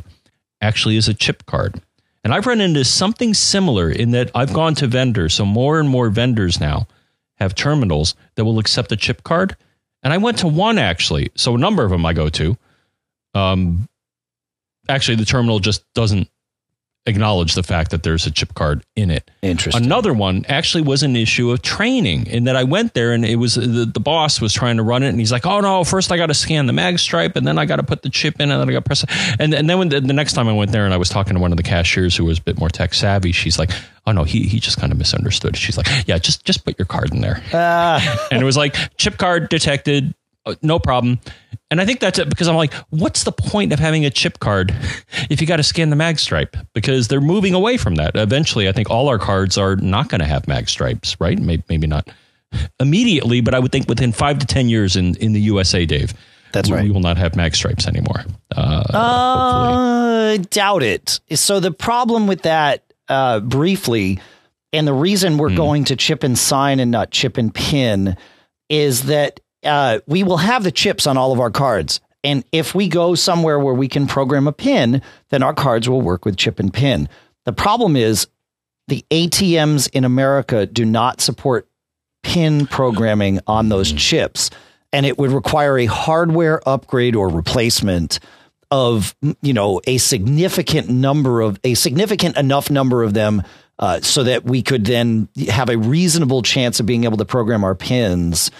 [0.61, 1.81] actually is a chip card.
[2.23, 5.33] And I've run into something similar in that I've gone to vendors.
[5.33, 6.87] So more and more vendors now
[7.35, 9.57] have terminals that will accept a chip card.
[10.01, 11.31] And I went to one actually.
[11.35, 12.57] So a number of them I go to.
[13.35, 13.89] Um,
[14.89, 16.29] actually, the terminal just doesn't
[17.05, 19.29] acknowledge the fact that there's a chip card in it.
[19.41, 19.83] Interesting.
[19.83, 23.35] Another one actually was an issue of training in that I went there and it
[23.35, 26.11] was the, the boss was trying to run it and he's like, oh no, first
[26.11, 28.35] I got to scan the mag stripe and then I got to put the chip
[28.35, 29.09] in and then I got to press it.
[29.39, 31.33] And, and then when the, the next time I went there and I was talking
[31.33, 33.71] to one of the cashiers who was a bit more tech savvy, she's like,
[34.07, 35.57] oh no, he, he just kind of misunderstood.
[35.57, 37.43] She's like, yeah, just, just put your card in there.
[37.53, 41.19] Ah, and it was like chip card detected, uh, no problem.
[41.71, 44.39] And I think that's it because I'm like, what's the point of having a chip
[44.39, 44.73] card
[45.29, 46.55] if you got to scan the mag stripe?
[46.73, 48.15] Because they're moving away from that.
[48.15, 51.39] Eventually, I think all our cards are not going to have mag stripes, right?
[51.39, 52.09] Maybe, maybe not
[52.79, 56.13] immediately, but I would think within five to 10 years in, in the USA, Dave.
[56.51, 56.83] That's right.
[56.83, 58.25] We will not have mag stripes anymore.
[58.55, 58.83] Uh.
[58.93, 61.19] Uh, doubt it.
[61.31, 64.19] So the problem with that, uh, briefly,
[64.71, 68.17] and the reason we're going to chip and sign and not chip and pin,
[68.69, 72.01] is that uh, we will have the chips on all of our cards.
[72.23, 76.01] And if we go somewhere where we can program a pin, then our cards will
[76.01, 77.09] work with chip and pin.
[77.45, 78.27] The problem is
[78.87, 81.67] the ATMs in America do not support
[82.23, 84.49] pin programming on those chips.
[84.93, 88.19] And it would require a hardware upgrade or replacement
[88.71, 93.43] of, you know, a significant number of a significant enough number of them
[93.79, 97.63] uh, so that we could then have a reasonable chance of being able to program
[97.63, 98.51] our pins.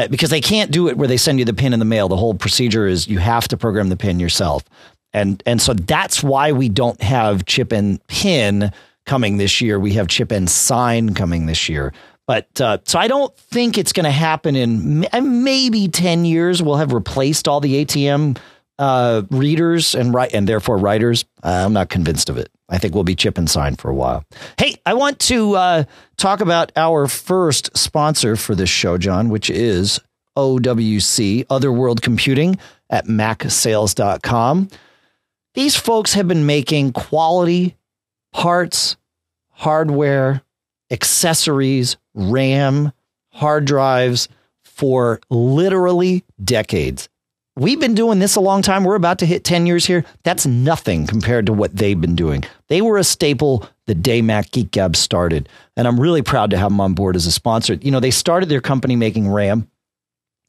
[0.00, 2.08] Uh, because they can't do it where they send you the pin in the mail.
[2.08, 4.64] The whole procedure is you have to program the pin yourself.
[5.12, 8.72] And and so that's why we don't have chip and pin
[9.04, 9.78] coming this year.
[9.78, 11.92] We have chip and sign coming this year.
[12.26, 16.62] But uh, so I don't think it's going to happen in maybe 10 years.
[16.62, 18.38] We'll have replaced all the ATM
[18.78, 21.24] uh, readers and write and therefore writers.
[21.42, 22.48] I'm not convinced of it.
[22.70, 24.24] I think we'll be chip and sign for a while.
[24.58, 25.84] Hey, I want to uh,
[26.16, 30.00] talk about our first sponsor for this show, John, which is
[30.36, 32.56] OWC, Other World Computing
[32.88, 34.68] at MacSales.com.
[35.54, 37.76] These folks have been making quality
[38.32, 38.96] parts,
[39.50, 40.42] hardware,
[40.90, 42.92] accessories, RAM,
[43.32, 44.28] hard drives
[44.62, 47.09] for literally decades.
[47.56, 48.84] We've been doing this a long time.
[48.84, 50.04] We're about to hit 10 years here.
[50.22, 52.44] That's nothing compared to what they've been doing.
[52.68, 55.48] They were a staple the day Mac Geek Gab started.
[55.76, 57.74] And I'm really proud to have them on board as a sponsor.
[57.74, 59.68] You know, they started their company making RAM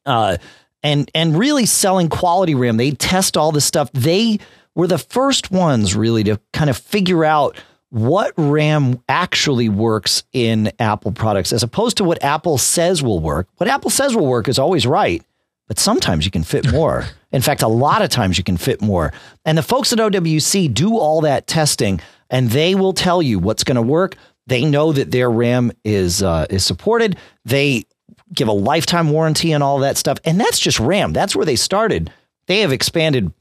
[0.05, 0.37] uh,
[0.83, 2.77] and and really selling quality RAM.
[2.77, 3.91] They test all this stuff.
[3.93, 4.39] They
[4.75, 7.57] were the first ones really to kind of figure out
[7.89, 13.47] what RAM actually works in Apple products as opposed to what Apple says will work.
[13.57, 15.23] What Apple says will work is always right,
[15.71, 17.05] but sometimes you can fit more.
[17.31, 19.13] In fact, a lot of times you can fit more.
[19.45, 23.63] And the folks at OWC do all that testing and they will tell you what's
[23.63, 24.17] going to work.
[24.47, 27.15] They know that their RAM is uh, is supported.
[27.45, 27.85] They
[28.33, 30.17] give a lifetime warranty and all that stuff.
[30.25, 31.13] And that's just RAM.
[31.13, 32.11] That's where they started.
[32.47, 33.31] They have expanded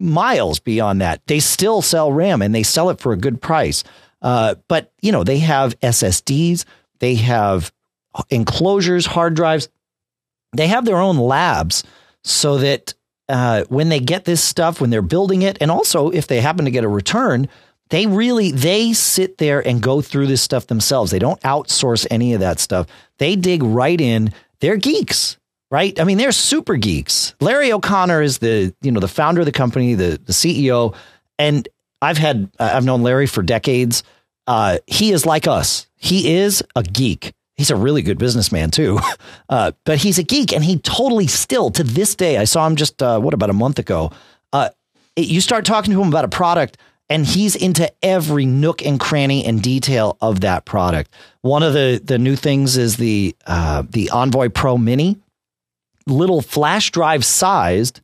[0.00, 1.24] miles beyond that.
[1.28, 3.84] They still sell RAM and they sell it for a good price.
[4.20, 6.64] Uh, but you know, they have SSDs,
[6.98, 7.70] they have
[8.28, 9.68] enclosures, hard drives,
[10.52, 11.84] they have their own labs
[12.24, 12.94] so that
[13.28, 16.64] uh, when they get this stuff, when they're building it, and also if they happen
[16.64, 17.48] to get a return,
[17.90, 21.10] they really they sit there and go through this stuff themselves.
[21.10, 22.86] They don't outsource any of that stuff.
[23.18, 24.32] They dig right in.
[24.60, 25.36] They're geeks,
[25.70, 25.98] right?
[25.98, 27.34] I mean, they're super geeks.
[27.40, 30.94] Larry O'Connor is the you know the founder of the company, the the CEO,
[31.38, 31.68] and
[32.02, 34.02] I've had I've known Larry for decades.
[34.46, 35.86] Uh, he is like us.
[35.96, 37.32] He is a geek.
[37.60, 38.98] He's a really good businessman too,
[39.50, 42.38] uh, but he's a geek, and he totally still to this day.
[42.38, 44.12] I saw him just uh, what about a month ago.
[44.50, 44.70] Uh,
[45.14, 46.78] it- you start talking to him about a product,
[47.10, 51.12] and he's into every nook and cranny and detail of that product.
[51.42, 55.18] One of the the new things is the uh, the Envoy Pro Mini,
[56.06, 58.00] little flash drive sized,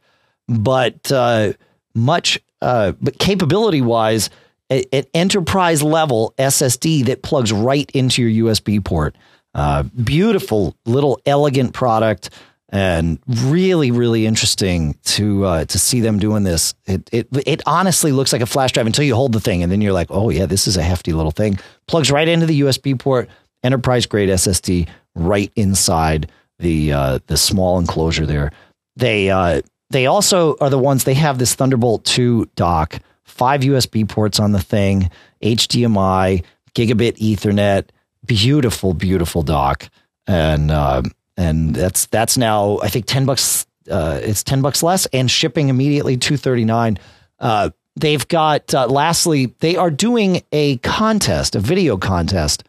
[0.49, 1.55] but uh,
[1.95, 4.29] much uh, but capability wise,
[4.69, 9.17] an enterprise level SSD that plugs right into your USB port.
[9.57, 12.29] Uh, beautiful little elegant product.
[12.69, 16.75] and really, really interesting to uh, to see them doing this.
[16.85, 19.73] It, it it honestly looks like a flash drive until you hold the thing, and
[19.73, 21.59] then you're like, oh yeah, this is a hefty little thing.
[21.87, 23.31] Plugs right into the USB port,
[23.63, 28.51] enterprise grade SSD right inside the uh, the small enclosure there.
[28.97, 34.07] They uh, they also are the ones they have this Thunderbolt 2 dock, five USB
[34.09, 35.11] ports on the thing,
[35.43, 37.87] HDMI, gigabit Ethernet,
[38.27, 39.89] beautiful, beautiful dock,
[40.27, 41.03] and uh,
[41.37, 43.67] and that's that's now I think ten bucks.
[43.91, 46.99] Uh, it's ten bucks less and shipping immediately two thirty nine.
[47.39, 52.65] Uh, they've got uh, lastly they are doing a contest, a video contest.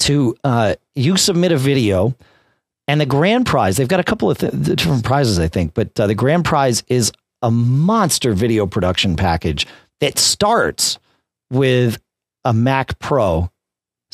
[0.00, 2.14] To uh, you submit a video,
[2.88, 5.98] and the grand prize they've got a couple of th- different prizes I think, but
[6.00, 9.66] uh, the grand prize is a monster video production package
[10.00, 10.98] that starts
[11.50, 11.98] with
[12.44, 13.50] a Mac Pro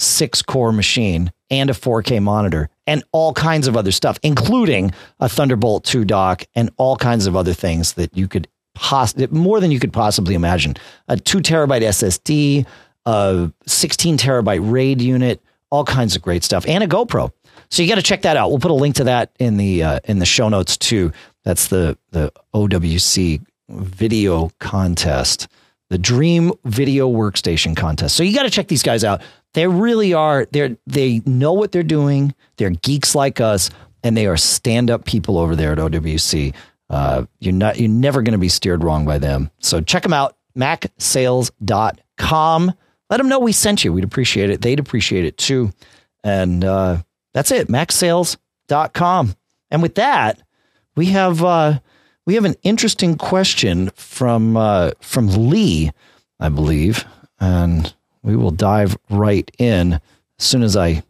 [0.03, 5.29] six core machine and a 4K monitor and all kinds of other stuff, including a
[5.29, 9.71] Thunderbolt 2 dock and all kinds of other things that you could poss- more than
[9.71, 10.75] you could possibly imagine.
[11.09, 12.67] A two terabyte SSD,
[13.07, 17.33] a 16 terabyte RAID unit, all kinds of great stuff, and a GoPro.
[17.71, 18.51] So you got to check that out.
[18.51, 21.13] We'll put a link to that in the uh, in the show notes too.
[21.45, 25.49] That's the the OWC video contest,
[25.93, 28.17] the Dream Video Workstation contest.
[28.17, 29.21] So you got to check these guys out.
[29.53, 30.47] They really are.
[30.51, 32.35] They they know what they're doing.
[32.57, 33.69] They're geeks like us,
[34.03, 36.55] and they are stand up people over there at OWC.
[36.89, 37.79] Uh, you're not.
[37.79, 39.51] You're never going to be steered wrong by them.
[39.59, 40.39] So check them out.
[40.57, 41.53] MacSales.com.
[43.11, 43.93] Let them know we sent you.
[43.93, 44.63] We'd appreciate it.
[44.63, 45.73] They'd appreciate it too.
[46.25, 47.03] And uh,
[47.35, 47.69] that's it.
[47.69, 49.37] MacSales.com.
[49.71, 50.41] And with that,
[50.97, 51.81] we have uh,
[52.27, 55.91] we have an interesting question from uh, from Lee,
[56.39, 57.05] I believe,
[57.41, 60.01] and we will dive right in as
[60.39, 61.03] soon as I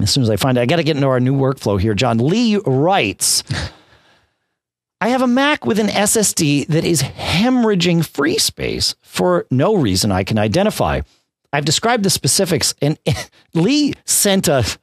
[0.00, 0.62] as soon as I find it.
[0.62, 1.94] I got to get into our new workflow here.
[1.94, 3.42] John Lee writes.
[5.00, 10.10] I have a Mac with an SSD that is hemorrhaging free space for no reason
[10.10, 11.02] I can identify.
[11.52, 12.98] I've described the specifics, and
[13.54, 14.78] Lee sent us.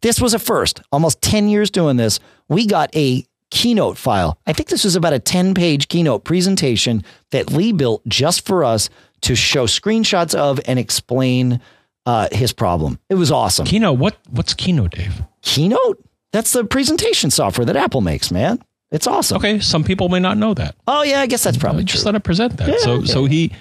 [0.00, 0.80] This was a first.
[0.90, 2.18] Almost 10 years doing this.
[2.48, 4.38] We got a keynote file.
[4.46, 8.64] I think this was about a 10 page keynote presentation that Lee built just for
[8.64, 8.90] us
[9.22, 11.60] to show screenshots of and explain
[12.06, 12.98] uh, his problem.
[13.08, 13.66] It was awesome.
[13.66, 15.22] Keynote, what what's Keynote, Dave?
[15.42, 16.02] Keynote?
[16.32, 18.62] That's the presentation software that Apple makes, man.
[18.90, 19.36] It's awesome.
[19.38, 20.74] Okay, some people may not know that.
[20.86, 22.08] Oh yeah, I guess that's probably Just true.
[22.08, 22.68] let him present that.
[22.68, 23.12] Yeah, so yeah.
[23.12, 23.52] so he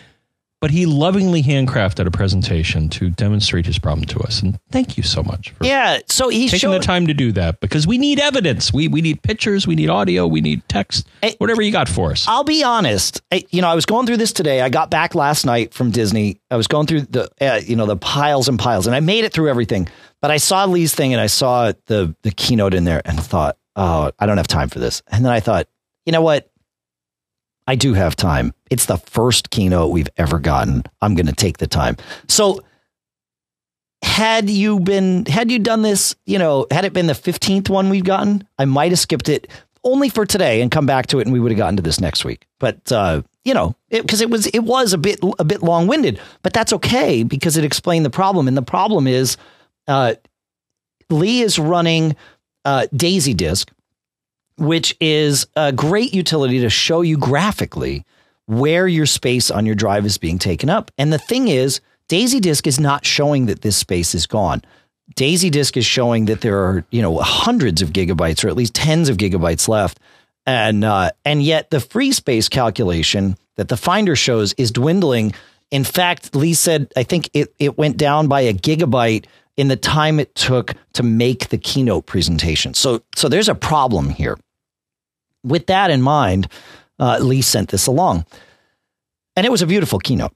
[0.59, 4.41] but he lovingly handcrafted a presentation to demonstrate his problem to us.
[4.41, 7.31] And thank you so much for Yeah, so he taking showed the time to do
[7.33, 8.73] that because we need evidence.
[8.73, 12.11] We we need pictures, we need audio, we need text, Hey, whatever you got for
[12.11, 12.25] us.
[12.27, 13.21] I'll be honest.
[13.31, 14.61] I, you know, I was going through this today.
[14.61, 16.41] I got back last night from Disney.
[16.49, 19.25] I was going through the, uh, you know, the piles and piles, and I made
[19.25, 19.87] it through everything.
[20.21, 23.57] But I saw Lee's thing, and I saw the the keynote in there, and thought,
[23.75, 25.03] oh, I don't have time for this.
[25.07, 25.67] And then I thought,
[26.05, 26.49] you know what?
[27.67, 28.53] I do have time.
[28.71, 30.83] It's the first keynote we've ever gotten.
[31.01, 31.97] I'm going to take the time.
[32.27, 32.63] So
[34.01, 37.89] had you been had you done this, you know, had it been the 15th one
[37.89, 39.47] we've gotten, I might have skipped it
[39.83, 41.99] only for today and come back to it and we would have gotten to this
[41.99, 42.45] next week.
[42.59, 46.19] But uh, you know, because it, it was it was a bit a bit long-winded,
[46.43, 49.37] but that's okay because it explained the problem and the problem is
[49.87, 50.15] uh,
[51.09, 52.15] Lee is running
[52.65, 53.69] uh, DaisyDisk
[54.57, 58.05] which is a great utility to show you graphically
[58.47, 60.91] where your space on your drive is being taken up.
[60.97, 64.61] And the thing is, DaisyDisk is not showing that this space is gone.
[65.15, 69.09] DaisyDisk is showing that there are, you know, hundreds of gigabytes or at least tens
[69.09, 69.99] of gigabytes left.
[70.45, 75.33] And uh, and yet the free space calculation that the Finder shows is dwindling.
[75.71, 79.25] In fact, Lee said I think it, it went down by a gigabyte
[79.57, 82.73] in the time it took to make the keynote presentation.
[82.73, 84.37] So so there's a problem here
[85.47, 86.47] with that in mind,
[86.99, 88.25] uh, Lee sent this along.
[89.35, 90.33] And it was a beautiful keynote.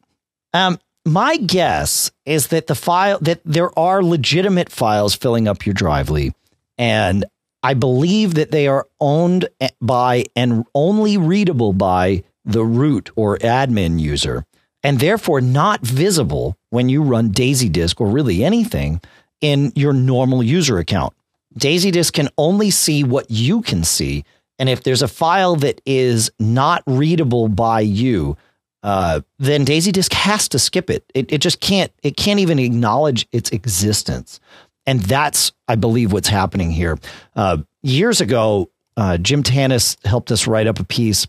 [0.54, 5.74] Um, my guess is that the file that there are legitimate files filling up your
[5.74, 6.34] drive, Lee,
[6.78, 7.26] and
[7.64, 9.48] I believe that they are owned
[9.82, 14.46] by and only readable by the root or admin user,
[14.84, 19.02] and therefore not visible when you run DaisyDisk or really anything
[19.42, 21.14] in your normal user account.
[21.58, 24.24] DaisyDisk can only see what you can see
[24.62, 28.38] and if there's a file that is not readable by you,
[28.84, 31.04] uh, then DaisyDisk has to skip it.
[31.16, 31.34] it.
[31.34, 31.92] It just can't.
[32.04, 34.40] It can't even acknowledge its existence,
[34.86, 37.00] and that's, I believe, what's happening here.
[37.36, 41.26] Uh, years ago, uh, Jim Tanous helped us write up a piece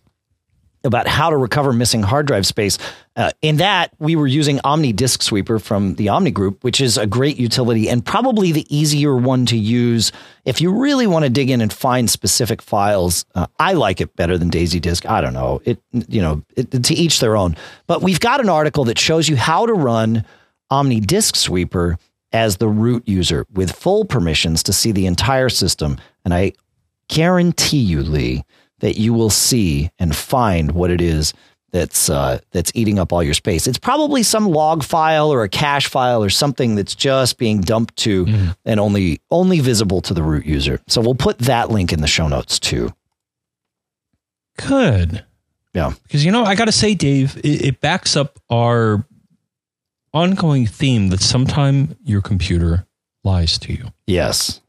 [0.85, 2.79] about how to recover missing hard drive space.
[3.15, 7.39] Uh, in that, we were using OmniDiskSweeper from the Omni Group, which is a great
[7.39, 10.13] utility and probably the easier one to use
[10.45, 13.25] if you really want to dig in and find specific files.
[13.35, 15.09] Uh, I like it better than DaisyDisk.
[15.09, 15.61] I don't know.
[15.65, 17.57] It you know it, to each their own.
[17.87, 20.25] But we've got an article that shows you how to run
[20.71, 21.97] OmniDiskSweeper
[22.33, 25.99] as the root user with full permissions to see the entire system.
[26.25, 26.53] And I
[27.09, 28.45] guarantee you, Lee
[28.83, 31.33] that you will see and find what it is
[31.71, 33.67] that's uh, that's eating up all your space.
[33.67, 37.97] It's probably some log file or a cache file or something that's just being dumped
[37.99, 38.57] to mm.
[38.67, 40.81] and only only visible to the root user.
[40.87, 42.93] So we'll put that link in the show notes too.
[44.59, 45.25] Good.
[45.73, 45.95] Yeah.
[46.03, 49.07] Because you know, I got to say, Dave, it, it backs up our
[50.13, 52.87] ongoing theme that sometime your computer
[53.25, 53.87] lies to you.
[54.07, 54.61] Yes.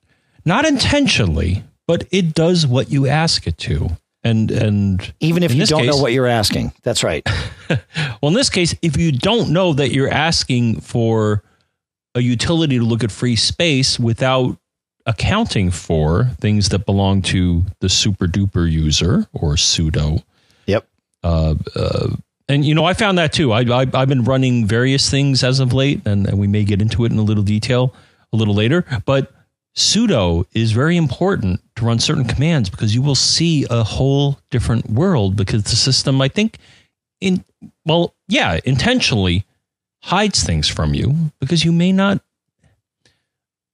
[0.46, 5.66] Not intentionally, but it does what you ask it to and and even if you
[5.66, 6.74] don't case, know what you're asking.
[6.84, 7.28] That's right.
[8.22, 11.44] Well in this case if you don't know that you're asking for
[12.14, 14.58] a utility to look at free space without
[15.06, 20.24] accounting for things that belong to the super duper user or sudo.
[20.66, 20.88] yep.
[21.24, 22.10] Uh, uh,
[22.48, 23.52] and you know i found that too.
[23.52, 26.82] I, I, have been running various things as of late and, and we may get
[26.82, 27.94] into it in a little detail
[28.32, 29.32] a little later but
[29.76, 34.90] sudo is very important to run certain commands because you will see a whole different
[34.90, 36.58] world because the system, I think,
[37.22, 37.44] in
[37.86, 39.46] well, yeah, intentionally
[40.02, 42.22] hides things from you because you may not.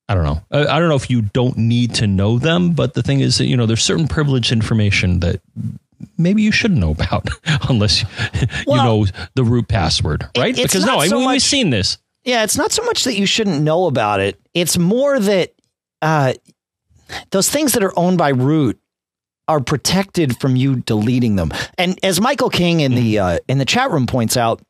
[0.08, 0.42] I don't know.
[0.52, 3.46] I don't know if you don't need to know them, but the thing is that
[3.46, 5.42] you know there's certain privileged information that
[6.18, 7.30] maybe you shouldn't know about
[7.70, 8.04] unless
[8.66, 10.56] well, you know the root password, right?
[10.56, 11.98] Because no, so I mean, much, we've seen this.
[12.24, 14.40] Yeah, it's not so much that you shouldn't know about it.
[14.54, 15.54] It's more that
[16.02, 16.34] uh,
[17.32, 18.80] those things that are owned by root
[19.48, 21.52] are protected from you deleting them.
[21.78, 23.36] And as Michael King in the mm-hmm.
[23.36, 24.62] uh, in the chat room points out,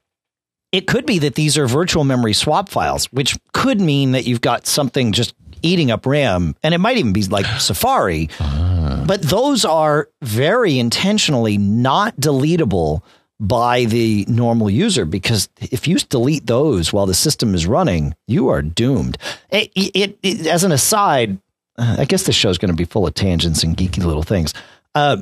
[0.72, 4.42] it could be that these are virtual memory swap files, which could mean that you've
[4.42, 8.30] got something just eating up RAM, and it might even be like Safari.
[8.40, 9.04] Ah.
[9.06, 13.02] But those are very intentionally not deletable
[13.40, 18.50] by the normal user because if you delete those while the system is running, you
[18.50, 19.18] are doomed.
[19.50, 21.38] It, it, it as an aside,
[21.78, 24.54] I guess this show is going to be full of tangents and geeky little things.
[24.94, 25.22] Uh,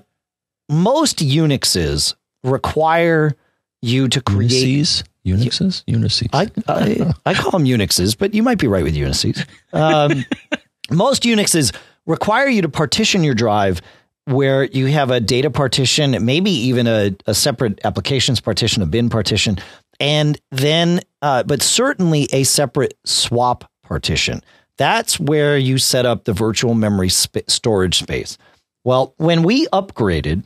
[0.70, 3.36] most Unixes require
[3.82, 5.04] you to create Unices?
[5.26, 6.30] Unixes, Unices.
[6.34, 9.46] I, I, I call them Unixes, but you might be right with Unices.
[9.74, 10.26] Um,
[10.90, 11.76] most Unixes
[12.06, 13.82] require you to partition your drive
[14.28, 19.10] where you have a data partition, maybe even a, a separate applications partition, a bin
[19.10, 19.58] partition,
[20.02, 24.42] and then, uh, but certainly a separate swap partition.
[24.78, 28.38] That's where you set up the virtual memory sp- storage space.
[28.84, 30.44] Well, when we upgraded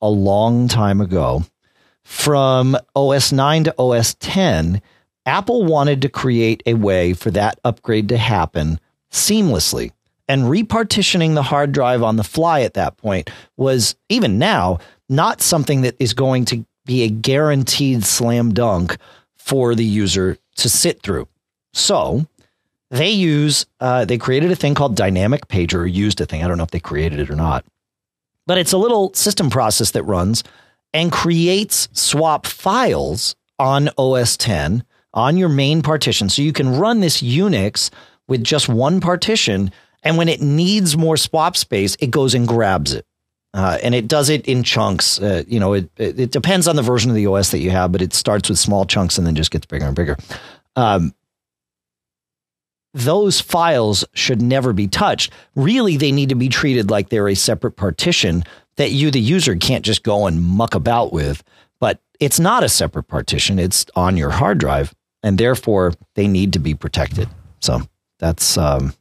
[0.00, 1.44] a long time ago
[2.04, 4.80] from OS 9 to OS 10,
[5.26, 8.78] Apple wanted to create a way for that upgrade to happen
[9.10, 9.90] seamlessly
[10.28, 15.40] and repartitioning the hard drive on the fly at that point was even now not
[15.40, 18.96] something that is going to be a guaranteed slam dunk
[19.36, 21.28] for the user to sit through.
[21.72, 22.26] So
[22.90, 26.42] they use, uh, they created a thing called Dynamic Pager, or used a thing.
[26.42, 27.64] I don't know if they created it or not,
[28.46, 30.44] but it's a little system process that runs
[30.92, 36.28] and creates swap files on OS 10 on your main partition.
[36.28, 37.90] So you can run this Unix
[38.28, 39.72] with just one partition
[40.04, 43.06] and when it needs more swap space, it goes and grabs it.
[43.54, 45.20] Uh, and it does it in chunks.
[45.20, 47.70] Uh, you know, it, it, it depends on the version of the OS that you
[47.70, 50.16] have, but it starts with small chunks and then just gets bigger and bigger.
[50.76, 51.14] Um,
[52.94, 55.32] those files should never be touched.
[55.54, 58.44] Really, they need to be treated like they're a separate partition
[58.76, 61.42] that you, the user, can't just go and muck about with.
[61.80, 66.52] But it's not a separate partition; it's on your hard drive, and therefore they need
[66.52, 67.28] to be protected.
[67.60, 67.82] So
[68.18, 68.94] that's um,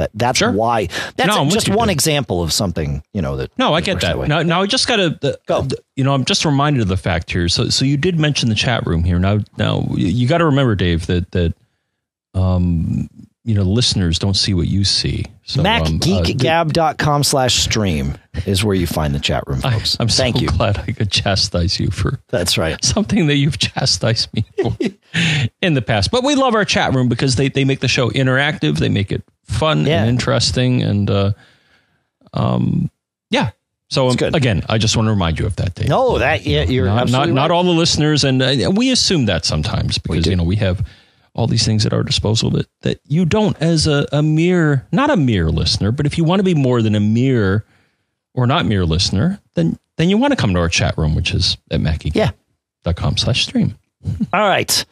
[0.00, 0.52] that that's sure.
[0.52, 0.88] why.
[1.16, 3.56] That's no, just one example of something you know that.
[3.58, 4.16] No, I get that.
[4.28, 5.66] now, now I just got to go.
[5.96, 7.48] You know, I'm just reminded of the fact here.
[7.48, 9.18] So, so you did mention the chat room here.
[9.18, 11.54] Now, now you got to remember, Dave, that that
[12.34, 13.08] um,
[13.44, 15.24] you know, listeners don't see what you see.
[15.44, 19.96] So, MacGeekGab.com um, uh, slash stream is where you find the chat room, folks.
[19.98, 20.48] I, am Thank so you.
[20.48, 24.76] glad I could chastise you for that's right something that you've chastised me for
[25.62, 26.10] in the past.
[26.10, 28.78] But we love our chat room because they, they make the show interactive.
[28.78, 30.00] They make it fun yeah.
[30.00, 30.82] and interesting.
[30.82, 31.32] And uh,
[32.32, 32.90] um,
[33.30, 33.50] yeah.
[33.88, 35.88] So um, again, I just want to remind you of that, Dave.
[35.88, 37.34] No, that yeah, you're not not, right.
[37.34, 40.86] not all the listeners, and uh, we assume that sometimes because you know we have
[41.34, 45.10] all these things at our disposal that that you don't as a, a mere not
[45.10, 47.64] a mere listener, but if you want to be more than a mere
[48.32, 51.34] or not mere listener, then then you want to come to our chat room, which
[51.34, 53.76] is at mackie.com slash stream.
[54.32, 54.84] All right.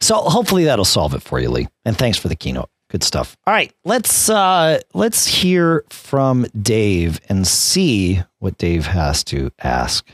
[0.00, 1.68] So hopefully that'll solve it for you, Lee.
[1.84, 2.70] And thanks for the keynote.
[2.92, 3.38] Good stuff.
[3.46, 10.06] All right, let's uh let's hear from Dave and see what Dave has to ask.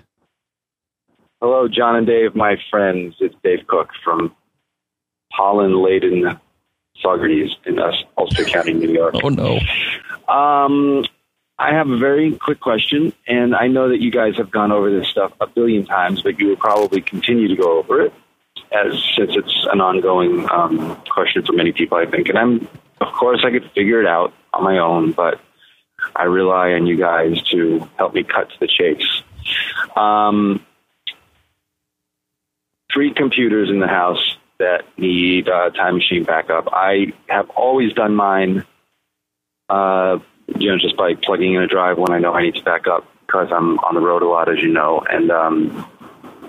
[1.42, 3.16] Hello, John and Dave, my friends.
[3.18, 4.32] It's Dave Cook from
[5.32, 6.38] pollen laden
[7.04, 7.80] Saugerties in
[8.16, 9.16] Ulster County, New York.
[9.24, 9.58] Oh no.
[10.28, 11.04] Um,
[11.58, 14.88] I have a very quick question, and I know that you guys have gone over
[14.88, 18.12] this stuff a billion times, but you will probably continue to go over it
[18.72, 22.28] as since it's an ongoing um, question for many people, I think.
[22.28, 22.68] And I'm,
[23.00, 25.40] of course, I could figure it out on my own, but
[26.14, 29.22] I rely on you guys to help me cut to the chase.
[29.96, 30.64] Um,
[32.92, 36.68] three computers in the house that need uh, time machine backup.
[36.72, 38.64] I have always done mine,
[39.68, 40.18] uh,
[40.56, 42.86] you know, just by plugging in a drive when I know I need to back
[42.86, 45.86] up because I'm on the road a lot, as you know, and um,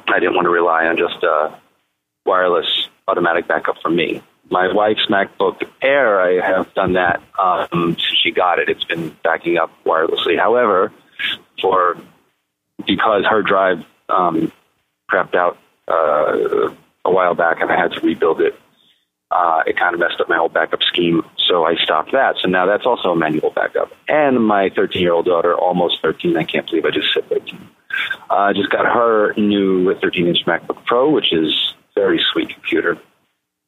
[0.07, 1.55] I didn't want to rely on just uh,
[2.29, 4.21] wireless automatic backup for me.
[4.51, 8.69] My wife's MacBook Air, I have done that um, since she got it.
[8.69, 10.37] It's been backing up wirelessly.
[10.39, 10.91] However,
[11.59, 11.97] for
[12.85, 14.51] because her drive um,
[15.11, 15.57] crapped out
[15.87, 16.71] uh,
[17.03, 18.55] a while back and I had to rebuild it,
[19.31, 21.23] uh, it kind of messed up my whole backup scheme.
[21.47, 22.35] So I stopped that.
[22.41, 23.91] So now that's also a manual backup.
[24.07, 27.69] And my 13 year old daughter, almost 13, I can't believe I just said 13,
[28.29, 32.97] uh, just got her new 13 inch MacBook Pro, which is very sweet computer.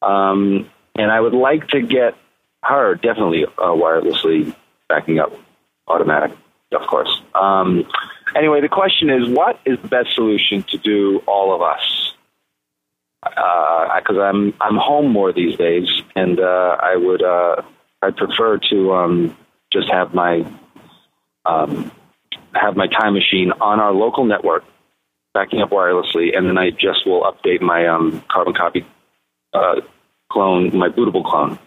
[0.02, 2.16] Um, and I would like to get
[2.64, 4.56] her definitely uh, wirelessly
[4.88, 5.32] backing up
[5.88, 6.32] automatic,
[6.74, 7.22] of course.
[7.34, 7.86] Um,
[8.36, 12.14] anyway, the question is, what is the best solution to do all of us?
[13.24, 17.62] Because uh, I'm I'm home more these days, and uh, I would uh,
[18.02, 19.38] I'd prefer to um,
[19.72, 20.44] just have my
[21.46, 21.92] um,
[22.54, 24.64] have my time machine on our local network
[25.34, 28.86] backing up wirelessly, and then I just will update my um, carbon copy
[29.54, 29.82] uh,
[30.32, 31.58] clone, my bootable clone.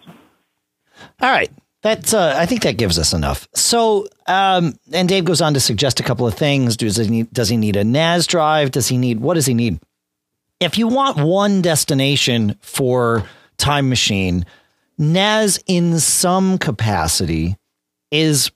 [1.20, 1.50] All right.
[1.82, 3.46] That's, uh, I think that gives us enough.
[3.54, 6.78] So, um, and Dave goes on to suggest a couple of things.
[6.78, 8.70] Does he need, does he need a NAS drive?
[8.70, 9.80] Does he need, what does he need?
[10.60, 14.46] If you want one destination for Time Machine,
[14.96, 17.58] NAS in some capacity
[18.10, 18.50] is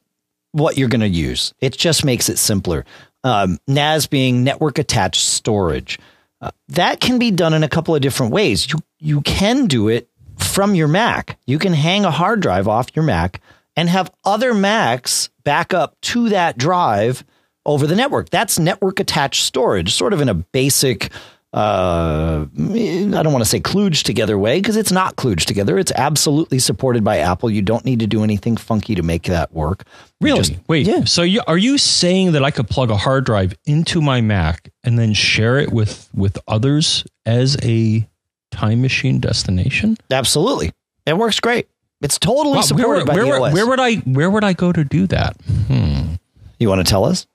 [0.52, 1.52] what you're going to use.
[1.60, 2.86] It just makes it simpler
[3.28, 5.98] um, NAS being network attached storage.
[6.40, 8.70] Uh, that can be done in a couple of different ways.
[8.72, 11.38] You you can do it from your Mac.
[11.46, 13.40] You can hang a hard drive off your Mac
[13.76, 17.24] and have other Macs back up to that drive
[17.66, 18.30] over the network.
[18.30, 21.12] That's network attached storage, sort of in a basic
[21.58, 25.76] uh, I don't want to say kludged together way because it's not kludged together.
[25.76, 27.50] It's absolutely supported by Apple.
[27.50, 29.82] You don't need to do anything funky to make that work.
[30.20, 30.38] Really?
[30.38, 30.86] Just, Wait.
[30.86, 31.02] Yeah.
[31.02, 34.70] So you, are you saying that I could plug a hard drive into my Mac
[34.84, 38.08] and then share it with with others as a
[38.52, 39.96] time machine destination?
[40.12, 40.70] Absolutely.
[41.06, 41.66] It works great.
[42.00, 43.52] It's totally wow, supported where, by where, the OS.
[43.52, 45.36] Where would I where would I go to do that?
[45.66, 46.14] Hmm.
[46.60, 47.26] You want to tell us?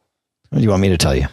[0.53, 1.27] Or do you want me to tell you?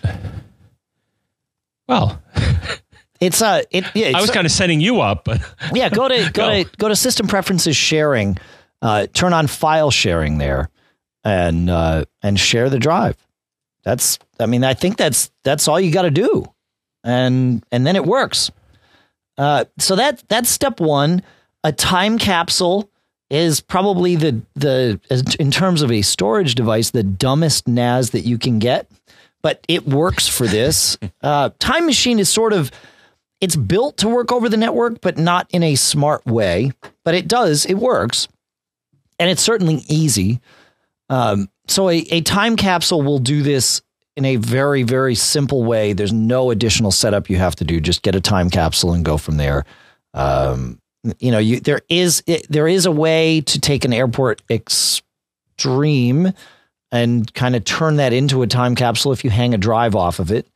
[1.86, 2.22] Well,
[3.20, 3.84] it's uh, it.
[3.94, 5.40] Yeah, it's, I was kind of setting you up, but
[5.72, 6.64] yeah, go to go, go.
[6.64, 8.38] to go to System Preferences Sharing,
[8.82, 10.70] uh, turn on File Sharing there,
[11.24, 13.16] and uh, and share the drive.
[13.82, 16.44] That's, I mean, I think that's that's all you got to do,
[17.04, 18.50] and and then it works.
[19.38, 21.22] Uh, so that that's step one.
[21.62, 22.90] A time capsule
[23.30, 25.00] is probably the the
[25.38, 28.90] in terms of a storage device the dumbest NAS that you can get
[29.42, 30.98] but it works for this.
[31.22, 32.70] Uh, Time Machine is sort of
[33.42, 36.72] it's built to work over the network, but not in a smart way.
[37.04, 38.26] But it does, it works,
[39.18, 40.40] and it's certainly easy.
[41.10, 43.82] Um, so a, a time capsule will do this
[44.16, 45.92] in a very very simple way.
[45.92, 47.80] There's no additional setup you have to do.
[47.80, 49.66] Just get a time capsule and go from there.
[50.14, 50.80] Um,
[51.18, 56.32] you know, you there is it, there is a way to take an airport extreme
[56.92, 60.18] and kind of turn that into a time capsule if you hang a drive off
[60.18, 60.46] of it.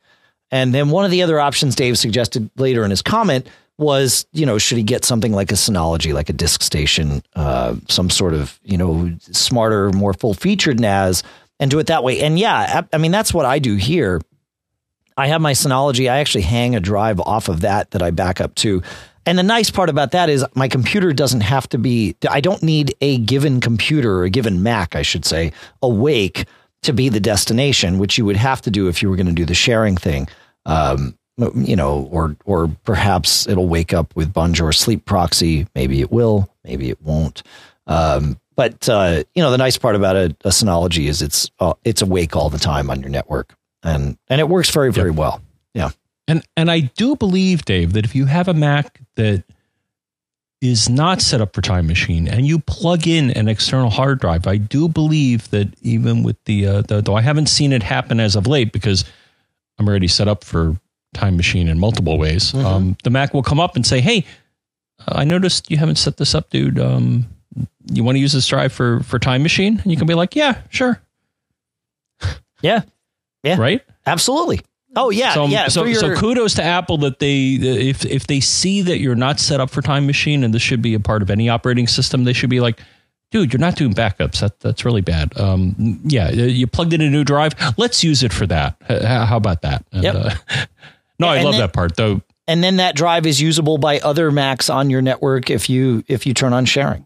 [0.51, 4.45] And then one of the other options Dave suggested later in his comment was, you
[4.45, 8.59] know, should he get something like a Synology, like a DiskStation, uh, some sort of,
[8.63, 11.23] you know, smarter, more full featured NAS
[11.59, 12.21] and do it that way.
[12.21, 14.21] And yeah, I, I mean, that's what I do here.
[15.17, 16.09] I have my Synology.
[16.09, 18.81] I actually hang a drive off of that that I back up to.
[19.25, 22.61] And the nice part about that is my computer doesn't have to be, I don't
[22.61, 25.51] need a given computer or a given Mac, I should say,
[25.81, 26.45] awake
[26.83, 29.33] to be the destination, which you would have to do if you were going to
[29.33, 30.27] do the sharing thing.
[30.65, 31.17] Um,
[31.53, 35.67] you know, or or perhaps it'll wake up with Bonjour Sleep Proxy.
[35.75, 37.43] Maybe it will, maybe it won't.
[37.87, 41.73] Um, but uh, you know, the nice part about a, a Synology is it's uh,
[41.83, 43.53] it's awake all the time on your network.
[43.85, 45.41] and and it works very very well.
[46.27, 49.43] And and I do believe, Dave, that if you have a Mac that
[50.61, 54.47] is not set up for Time Machine and you plug in an external hard drive,
[54.47, 58.19] I do believe that even with the, uh, the though I haven't seen it happen
[58.19, 59.05] as of late because
[59.77, 60.75] I'm already set up for
[61.13, 62.51] Time Machine in multiple ways.
[62.53, 62.63] Mhm.
[62.65, 64.25] Um, the Mac will come up and say, "Hey,
[65.07, 66.79] I noticed you haven't set this up, dude.
[66.79, 67.27] Um,
[67.93, 70.35] you want to use this drive for for Time Machine?" And you can be like,
[70.35, 70.99] "Yeah, sure."
[72.61, 72.81] Yeah.
[73.43, 73.57] Yeah.
[73.59, 73.81] Right.
[74.07, 74.61] Absolutely.
[74.95, 75.67] Oh yeah, so, yeah.
[75.67, 79.39] so, your- so kudos to Apple that they if if they see that you're not
[79.39, 82.23] set up for Time Machine and this should be a part of any operating system,
[82.23, 82.79] they should be like,
[83.31, 84.39] dude, you're not doing backups.
[84.39, 85.37] That that's really bad.
[85.39, 87.53] Um, yeah, you plugged in a new drive.
[87.77, 88.77] Let's use it for that.
[88.87, 89.85] How about that?
[89.91, 90.29] And, uh,
[91.19, 92.21] no, I love then- that part though.
[92.47, 96.25] and then that drive is usable by other Macs on your network if you if
[96.25, 97.05] you turn on sharing.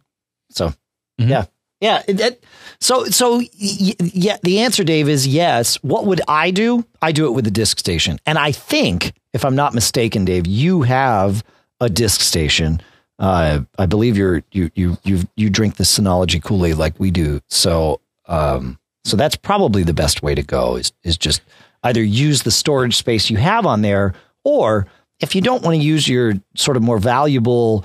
[0.52, 0.74] So
[1.20, 1.30] Mhm.
[1.30, 1.46] yeah,
[1.82, 2.04] yeah.
[2.08, 2.44] it-
[2.82, 4.38] so so yeah.
[4.44, 5.76] The answer, Dave, is yes.
[5.78, 6.86] What would I do?
[7.02, 10.48] I do it with a disk station, and I think, if I'm not mistaken, Dave,
[10.48, 11.44] you have
[11.82, 12.82] a disk station.
[13.18, 17.12] Uh, I believe you're you you you you drink the Synology Kool Aid like we
[17.12, 17.42] do.
[17.50, 20.78] So um, so that's probably the best way to go.
[20.78, 21.42] Is is just
[21.84, 24.14] either use the storage space you have on there,
[24.46, 24.88] or
[25.20, 27.84] if you don't want to use your sort of more valuable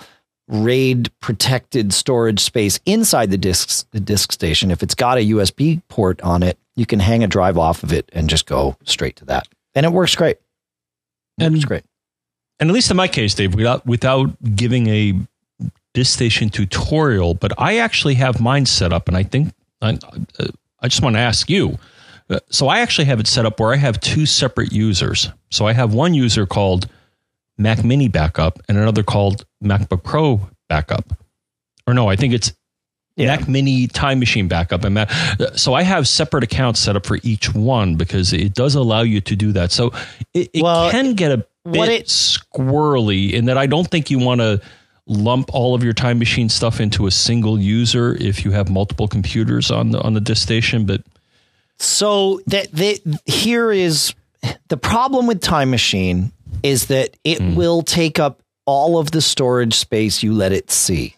[0.49, 5.81] RAID protected storage space inside the disk the disk station, if it's got a USB
[5.89, 9.17] port on it, you can hang a drive off of it and just go straight
[9.17, 10.37] to that, and it works great.
[11.39, 11.85] It And- works great.
[12.61, 15.15] and at least in my case, Dave, without without giving a
[15.95, 19.99] disk station tutorial, but I actually have mine set up, and I think I,
[20.81, 21.79] I just want to ask you.
[22.29, 25.31] Uh, So I actually have it set up where I have two separate users.
[25.51, 26.89] So I have one user called
[27.59, 31.13] Mac Mini Backup and another called MacBook Pro Backup.
[31.87, 32.53] Or no, I think it's
[33.17, 33.27] Yeah.
[33.37, 35.11] Mac Mini Time Machine Backup and Mac.
[35.55, 39.21] So I have separate accounts set up for each one because it does allow you
[39.21, 39.71] to do that.
[39.71, 39.93] So
[40.33, 44.19] it, it Well, can get a bit it- squirrely in that I don't think you
[44.19, 44.61] want to
[45.07, 49.07] lump all of your time machine stuff into a single user if you have multiple
[49.07, 50.87] computers on the on the disk station.
[50.87, 51.03] But
[51.79, 54.15] So that that here is
[54.69, 56.33] the problem with Time Machine
[56.65, 61.15] is that it will take up all of the storage space you let it see.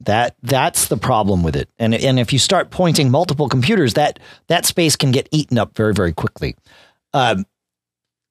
[0.00, 1.68] That that's the problem with it.
[1.78, 4.18] And and if you start pointing multiple computers, that
[4.48, 6.56] that space can get eaten up very very quickly.
[7.14, 7.46] Um,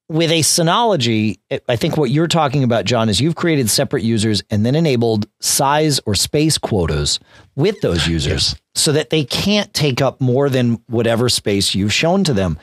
[0.07, 4.43] with a Synology, I think what you're talking about, John, is you've created separate users
[4.51, 7.19] and then enabled size or space quotas
[7.55, 12.23] with those users so that they can't take up more than whatever space you've shown
[12.25, 12.59] to them.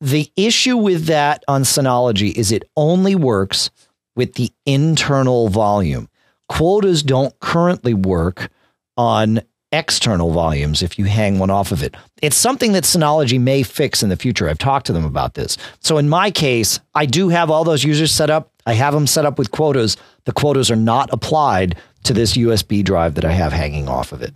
[0.00, 3.70] The issue with that on Synology is it only works
[4.14, 6.08] with the internal volume.
[6.48, 8.50] Quotas don't currently work
[8.96, 9.40] on
[9.72, 11.94] external volumes if you hang one off of it.
[12.22, 14.48] It's something that Synology may fix in the future.
[14.48, 15.58] I've talked to them about this.
[15.80, 18.52] So in my case, I do have all those users set up.
[18.64, 19.96] I have them set up with quotas.
[20.24, 24.22] The quotas are not applied to this USB drive that I have hanging off of
[24.22, 24.34] it.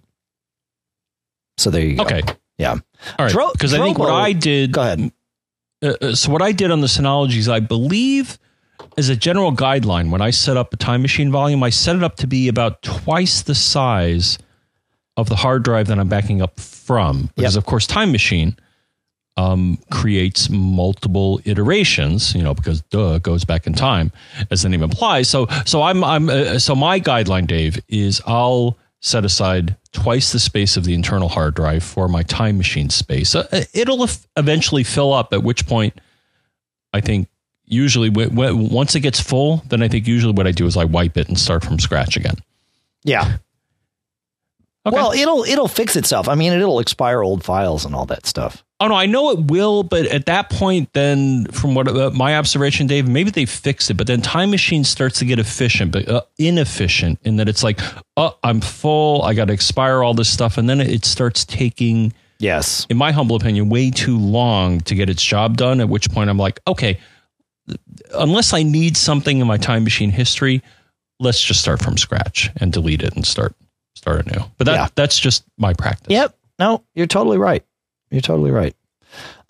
[1.59, 2.05] So there you go.
[2.05, 2.23] okay,
[2.59, 2.73] Yeah.
[2.73, 2.81] all
[3.27, 3.31] right.
[3.33, 4.73] Dro- Because I think what I did.
[4.73, 5.13] Go ahead.
[5.83, 8.39] Uh, uh, so what I did on the Synologies, I believe,
[8.97, 12.03] as a general guideline, when I set up a time machine volume, I set it
[12.03, 14.39] up to be about twice the size
[15.17, 17.31] of the hard drive that I'm backing up from.
[17.37, 18.57] Because of course, time machine
[19.37, 22.35] um, creates multiple iterations.
[22.35, 24.13] You know, because duh it goes back in time,
[24.51, 25.29] as the name implies.
[25.29, 30.39] So, so I'm, I'm, uh, so my guideline, Dave, is I'll set aside twice the
[30.39, 33.35] space of the internal hard drive for my time machine space.
[33.35, 35.33] Uh, it'll eventually fill up.
[35.33, 35.95] At which point,
[36.93, 37.29] I think
[37.65, 40.77] usually w- w- once it gets full, then I think usually what I do is
[40.77, 42.37] I wipe it and start from scratch again.
[43.03, 43.39] Yeah.
[44.87, 44.97] Okay.
[44.97, 46.29] Well, it'll it'll fix itself.
[46.29, 48.65] I mean, it'll expire old files and all that stuff.
[48.83, 52.39] Oh no, I know it will, but at that point, then from what uh, my
[52.39, 56.09] observation, Dave, maybe they fixed it, but then Time Machine starts to get efficient, but
[56.09, 57.79] uh, inefficient in that it's like,
[58.17, 62.15] oh, I'm full, I got to expire all this stuff, and then it starts taking,
[62.39, 62.87] Yes.
[62.89, 65.79] in my humble opinion, way too long to get its job done.
[65.81, 66.99] At which point, I'm like, okay,
[68.15, 70.63] unless I need something in my Time Machine history,
[71.19, 73.55] let's just start from scratch and delete it and start
[73.95, 74.43] start anew.
[74.57, 74.89] But that Yeah.
[74.95, 76.07] that's just my practice.
[76.11, 76.35] Yep.
[76.59, 77.63] No, you're totally right.
[78.11, 78.75] You're totally right.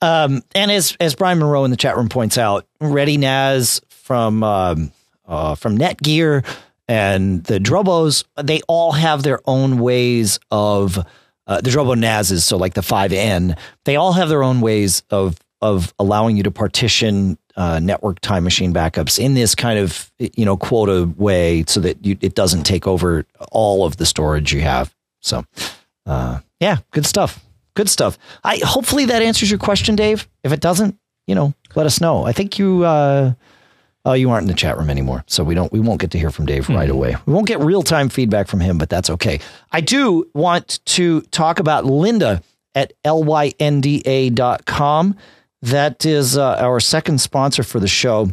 [0.02, 4.92] Um, and as as Brian Monroe in the chat room points out, ReadyNAS from um,
[5.26, 6.44] uh, from Netgear
[6.88, 10.98] and the Drobos, they all have their own ways of
[11.46, 15.36] uh, the Drobo NASes, so like the 5N, they all have their own ways of
[15.61, 20.44] of allowing you to partition uh, network time machine backups in this kind of you
[20.44, 24.61] know quota way, so that you, it doesn't take over all of the storage you
[24.62, 24.94] have.
[25.20, 25.44] So,
[26.06, 27.44] uh, yeah, good stuff.
[27.80, 28.18] Good stuff.
[28.44, 30.28] I hopefully that answers your question, Dave.
[30.44, 32.26] If it doesn't, you know, let us know.
[32.26, 32.84] I think you.
[32.84, 33.32] Uh,
[34.04, 36.18] Oh, you aren't in the chat room anymore, so we don't we won't get to
[36.18, 37.16] hear from Dave right away.
[37.26, 39.40] We won't get real time feedback from him, but that's okay.
[39.72, 42.42] I do want to talk about Lynda
[42.74, 43.56] at lynda.com.
[45.62, 48.30] That is uh, our second sponsor for the show.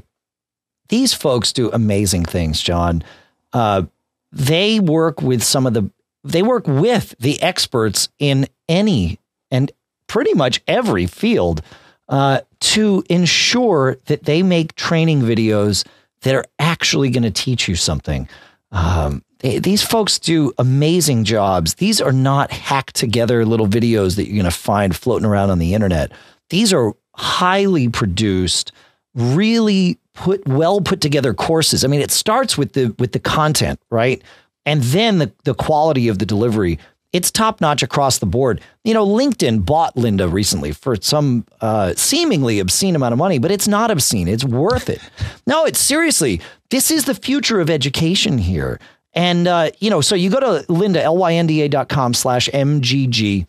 [0.88, 3.04] These folks do amazing things, John.
[3.52, 3.84] Uh,
[4.32, 5.92] they work with some of the
[6.24, 9.20] they work with the experts in any
[9.52, 9.72] and
[10.08, 11.62] pretty much every field
[12.10, 15.86] uh, to ensure that they make training videos
[16.22, 18.28] that are actually going to teach you something.
[18.72, 21.76] Um, they, these folks do amazing jobs.
[21.76, 25.60] These are not hacked together little videos that you're going to find floating around on
[25.60, 26.12] the internet.
[26.50, 28.72] These are highly produced,
[29.14, 31.84] really put well put together courses.
[31.84, 34.22] I mean, it starts with the with the content, right?
[34.66, 36.80] And then the, the quality of the delivery
[37.18, 38.62] it's top notch across the board.
[38.84, 43.50] You know, LinkedIn bought Lynda recently for some uh, seemingly obscene amount of money, but
[43.50, 44.28] it's not obscene.
[44.28, 45.02] It's worth it.
[45.48, 48.80] no, it's seriously, this is the future of education here.
[49.14, 53.48] And, uh, you know, so you go to Linda, Lynda, L-Y-N-D-A.com slash MGG.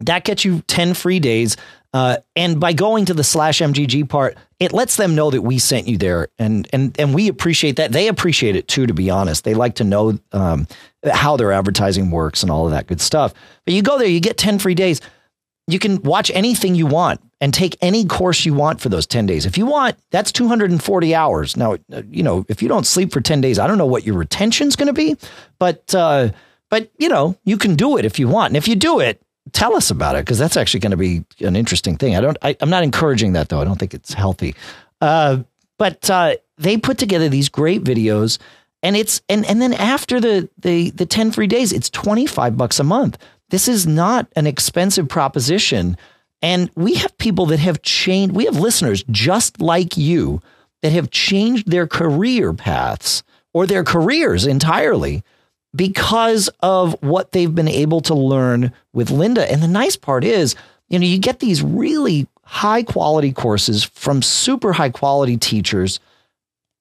[0.00, 1.56] That gets you 10 free days.
[1.94, 5.58] Uh, and by going to the slash MGG part, it lets them know that we
[5.58, 7.92] sent you there, and and and we appreciate that.
[7.92, 8.86] They appreciate it too.
[8.86, 10.66] To be honest, they like to know um,
[11.10, 13.32] how their advertising works and all of that good stuff.
[13.64, 15.00] But you go there, you get 10 free days.
[15.66, 19.26] You can watch anything you want and take any course you want for those 10
[19.26, 19.44] days.
[19.44, 21.56] If you want, that's 240 hours.
[21.56, 24.04] Now, uh, you know, if you don't sleep for 10 days, I don't know what
[24.04, 25.16] your retention's going to be,
[25.58, 26.30] but, uh,
[26.70, 28.50] but you know, you can do it if you want.
[28.50, 29.20] And if you do it,
[29.52, 32.16] tell us about it because that's actually going to be an interesting thing.
[32.16, 33.60] I don't, I, am not encouraging that though.
[33.60, 34.54] I don't think it's healthy.
[35.00, 35.38] Uh,
[35.78, 38.38] but uh, they put together these great videos
[38.82, 42.78] and it's and and then after the the the 10 free days it's 25 bucks
[42.78, 43.18] a month
[43.50, 45.96] this is not an expensive proposition
[46.42, 50.40] and we have people that have changed we have listeners just like you
[50.82, 53.22] that have changed their career paths
[53.52, 55.22] or their careers entirely
[55.78, 59.50] because of what they've been able to learn with Lynda.
[59.50, 60.54] and the nice part is
[60.88, 66.00] you know you get these really high quality courses from super high quality teachers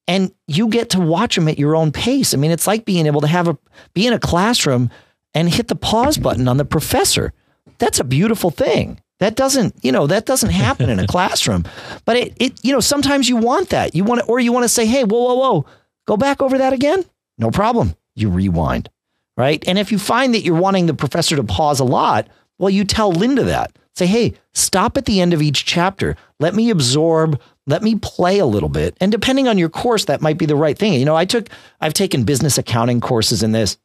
[0.07, 2.33] and you get to watch them at your own pace.
[2.33, 3.57] I mean, it's like being able to have a
[3.93, 4.89] be in a classroom
[5.33, 7.33] and hit the pause button on the professor.
[7.77, 9.01] That's a beautiful thing.
[9.19, 11.65] That doesn't, you know, that doesn't happen in a classroom.
[12.05, 13.95] But it, it, you know, sometimes you want that.
[13.95, 15.65] You want to, or you want to say, hey, whoa, whoa, whoa,
[16.07, 17.03] go back over that again.
[17.37, 17.95] No problem.
[18.17, 18.89] You rewind,
[19.37, 19.63] right?
[19.67, 22.83] And if you find that you're wanting the professor to pause a lot, well, you
[22.83, 23.77] tell Lynda that.
[23.95, 26.15] Say, hey, stop at the end of each chapter.
[26.39, 28.97] Let me absorb let me play a little bit.
[28.99, 30.93] And depending on your course, that might be the right thing.
[30.93, 31.49] You know, I took,
[31.81, 33.77] I've taken business accounting courses in this.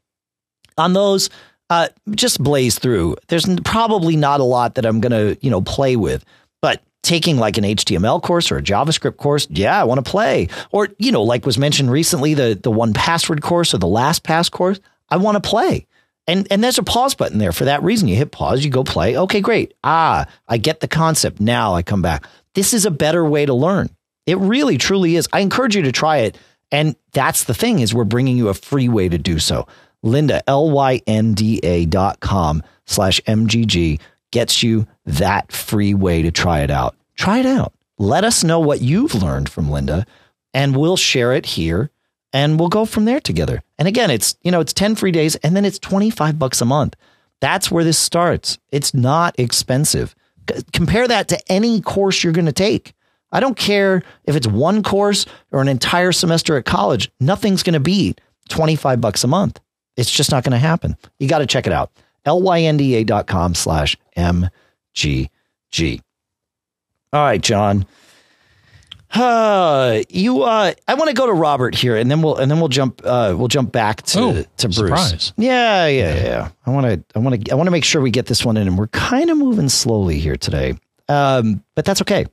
[0.78, 1.28] On those,
[1.68, 3.16] uh, just blaze through.
[3.26, 6.24] There's probably not a lot that I'm going to, you know, play with,
[6.62, 10.48] but taking like an HTML course or a JavaScript course, yeah, I want to play.
[10.70, 14.80] Or, you know, like was mentioned recently, the, the 1Password course or the LastPass course,
[15.08, 15.86] I want to play.
[16.28, 18.06] And, and there's a pause button there for that reason.
[18.06, 19.16] You hit pause, you go play.
[19.16, 19.74] Okay, great.
[19.82, 21.40] Ah, I get the concept.
[21.40, 22.24] Now I come back.
[22.54, 23.90] This is a better way to learn.
[24.24, 25.28] It really, truly is.
[25.32, 26.38] I encourage you to try it.
[26.70, 29.66] And that's the thing is we're bringing you a free way to do so.
[30.04, 34.00] Lynda, L-Y-N-D-A dot com slash MGG
[34.32, 36.96] gets you that free way to try it out.
[37.14, 37.72] Try it out.
[37.98, 40.04] Let us know what you've learned from Lynda,
[40.52, 41.90] and we'll share it here
[42.32, 43.62] and we'll go from there together.
[43.78, 46.64] And again, it's, you know, it's 10 free days and then it's 25 bucks a
[46.64, 46.96] month.
[47.40, 48.58] That's where this starts.
[48.70, 50.16] It's not expensive
[50.72, 52.94] compare that to any course you're going to take.
[53.30, 57.10] I don't care if it's one course or an entire semester at college.
[57.18, 58.20] Nothing's going to beat
[58.50, 59.60] 25 bucks a month.
[59.96, 60.96] It's just not going to happen.
[61.18, 61.92] You got to check it out.
[62.30, 66.00] lynda.com slash MGG.
[67.12, 67.86] All right, John.
[69.14, 72.60] Uh, you uh, I want to go to Robert here, and then we'll and then
[72.60, 74.76] we'll jump uh, we'll jump back to oh, to Bruce.
[74.76, 75.32] Surprise.
[75.36, 76.48] Yeah, yeah, yeah.
[76.64, 78.56] I want to I want to I want to make sure we get this one
[78.56, 80.74] in, and we're kind of moving slowly here today.
[81.10, 82.24] Um, but that's okay.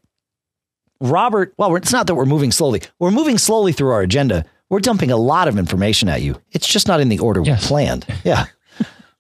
[1.02, 2.82] Robert, well, it's not that we're moving slowly.
[2.98, 4.46] We're moving slowly through our agenda.
[4.70, 6.40] We're dumping a lot of information at you.
[6.52, 7.64] It's just not in the order yes.
[7.64, 8.06] we planned.
[8.24, 8.46] Yeah.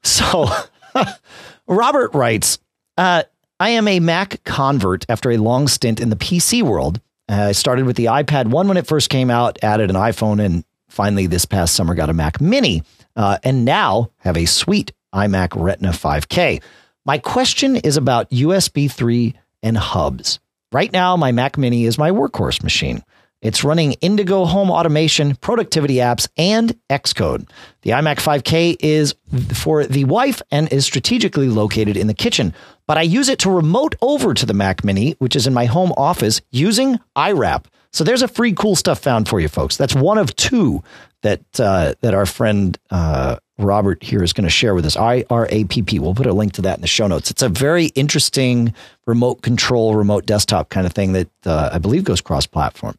[0.03, 0.47] So,
[1.67, 2.59] Robert writes,
[2.97, 3.23] uh,
[3.59, 7.51] I am a Mac convert after a long stint in the PC world uh, I
[7.51, 11.27] started with the iPad 1 when it first came out, added an iPhone, and finally
[11.27, 12.81] this past summer got a Mac Mini,
[13.15, 16.61] uh, and now have a sweet iMac Retina 5K.
[17.05, 20.39] My question is about USB 3 and hubs.
[20.71, 23.03] Right now, my Mac Mini is my workhorse machine.
[23.41, 27.49] It's running Indigo home automation, productivity apps, and Xcode.
[27.83, 29.15] The iMac 5K is
[29.53, 32.53] for the wife and is strategically located in the kitchen,
[32.85, 35.65] but I use it to remote over to the Mac Mini, which is in my
[35.65, 37.65] home office, using iRAPP.
[37.91, 39.77] So there's a free cool stuff found for you, folks.
[39.77, 40.83] That's one of two
[41.21, 44.95] that uh, that our friend uh, Robert here is going to share with us.
[44.95, 45.99] I R A P P.
[45.99, 47.31] We'll put a link to that in the show notes.
[47.31, 48.73] It's a very interesting
[49.07, 52.95] remote control, remote desktop kind of thing that uh, I believe goes cross platform.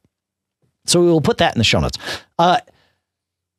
[0.90, 1.98] So we will put that in the show notes.
[2.38, 2.58] Uh,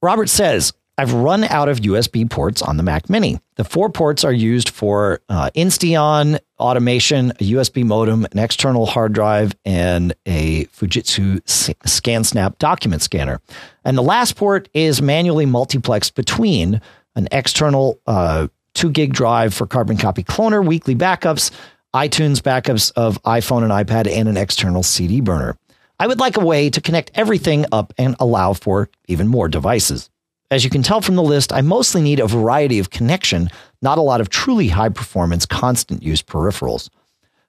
[0.01, 3.39] Robert says, I've run out of USB ports on the Mac Mini.
[3.55, 9.13] The four ports are used for uh, Insteon automation, a USB modem, an external hard
[9.13, 13.41] drive, and a Fujitsu ScanSnap document scanner.
[13.83, 16.81] And the last port is manually multiplexed between
[17.15, 21.51] an external uh, two gig drive for Carbon Copy Cloner, weekly backups,
[21.95, 25.57] iTunes backups of iPhone and iPad, and an external CD burner.
[26.01, 30.09] I would like a way to connect everything up and allow for even more devices.
[30.49, 33.49] As you can tell from the list, I mostly need a variety of connection,
[33.83, 36.89] not a lot of truly high performance, constant use peripherals.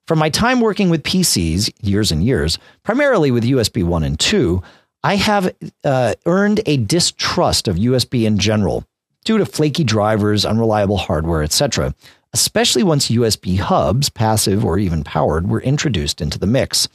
[0.07, 4.63] From my time working with PCs, years and years, primarily with USB 1 and 2,
[5.03, 8.85] I have uh, earned a distrust of USB in general
[9.25, 11.95] due to flaky drivers, unreliable hardware, etc.,
[12.35, 16.87] especially once USB hubs, passive or even powered, were introduced into the mix.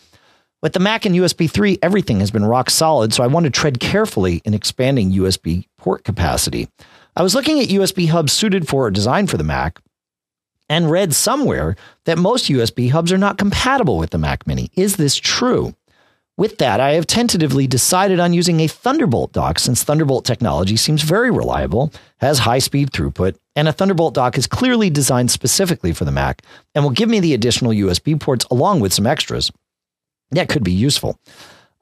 [0.68, 3.50] With the Mac and USB 3, everything has been rock solid, so I want to
[3.50, 6.68] tread carefully in expanding USB port capacity.
[7.16, 9.80] I was looking at USB hubs suited for or designed for the Mac
[10.68, 14.70] and read somewhere that most USB hubs are not compatible with the Mac Mini.
[14.76, 15.74] Is this true?
[16.36, 21.02] With that, I have tentatively decided on using a Thunderbolt dock since Thunderbolt technology seems
[21.02, 26.04] very reliable, has high speed throughput, and a Thunderbolt dock is clearly designed specifically for
[26.04, 26.42] the Mac
[26.76, 29.50] and will give me the additional USB ports along with some extras
[30.32, 31.20] that could be useful.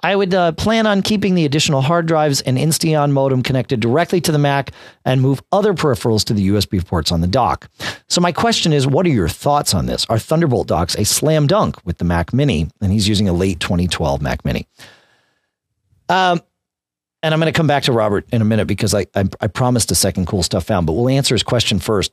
[0.05, 4.21] I would uh, plan on keeping the additional hard drives and Insteon modem connected directly
[4.21, 4.71] to the Mac
[5.03, 7.71] and move other peripherals to the USB ports on the dock.
[8.07, 10.05] So, my question is what are your thoughts on this?
[10.07, 12.69] Are Thunderbolt docks a slam dunk with the Mac Mini?
[12.81, 14.67] And he's using a late 2012 Mac Mini.
[16.07, 16.39] Um,
[17.23, 19.47] and I'm going to come back to Robert in a minute because I, I, I
[19.47, 22.11] promised a second cool stuff found, but we'll answer his question first.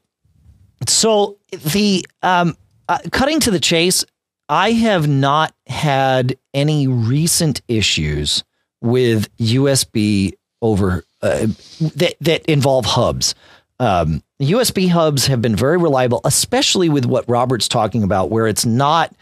[0.89, 2.57] So, the um,
[2.89, 4.07] uh, cutting to the chase,
[4.49, 8.45] I have not had any recent issues
[8.81, 11.47] with USB over uh,
[11.81, 13.35] that that involve hubs.
[13.79, 18.67] Um, USB hubs have been very reliable, especially with what Robert's talking about, where it's
[18.67, 19.15] not,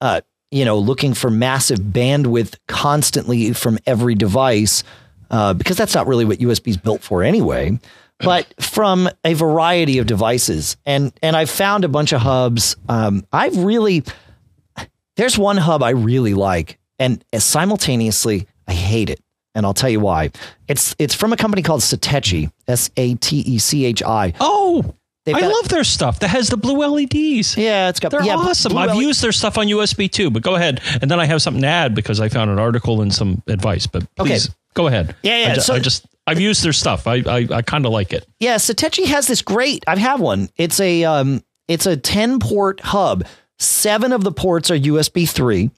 [0.00, 0.20] uh,
[0.50, 4.82] you know, looking for massive bandwidth constantly from every device,
[5.30, 7.78] uh, because that's not really what USB is built for anyway.
[8.18, 12.76] But from a variety of devices, and and I've found a bunch of hubs.
[12.88, 14.04] Um, I've really
[15.16, 19.20] there's one hub I really like, and simultaneously I hate it,
[19.54, 20.30] and I'll tell you why.
[20.68, 24.32] It's it's from a company called Satechi, S A T E C H I.
[24.40, 24.94] Oh,
[25.24, 27.56] They've I got, love their stuff that has the blue LEDs.
[27.56, 28.10] Yeah, it's got.
[28.10, 28.76] They're yeah, awesome.
[28.76, 29.04] I've LED.
[29.04, 30.30] used their stuff on USB too.
[30.30, 33.02] But go ahead, and then I have something to add because I found an article
[33.02, 33.86] and some advice.
[33.86, 34.54] But please okay.
[34.74, 35.14] go ahead.
[35.22, 35.52] Yeah, yeah.
[35.52, 37.06] I, just, so, I just I've used their stuff.
[37.06, 38.26] I I, I kind of like it.
[38.40, 39.84] Yeah, Satechi has this great.
[39.86, 40.48] I have one.
[40.56, 43.24] It's a um, it's a ten port hub.
[43.62, 45.70] Seven of the ports are USB three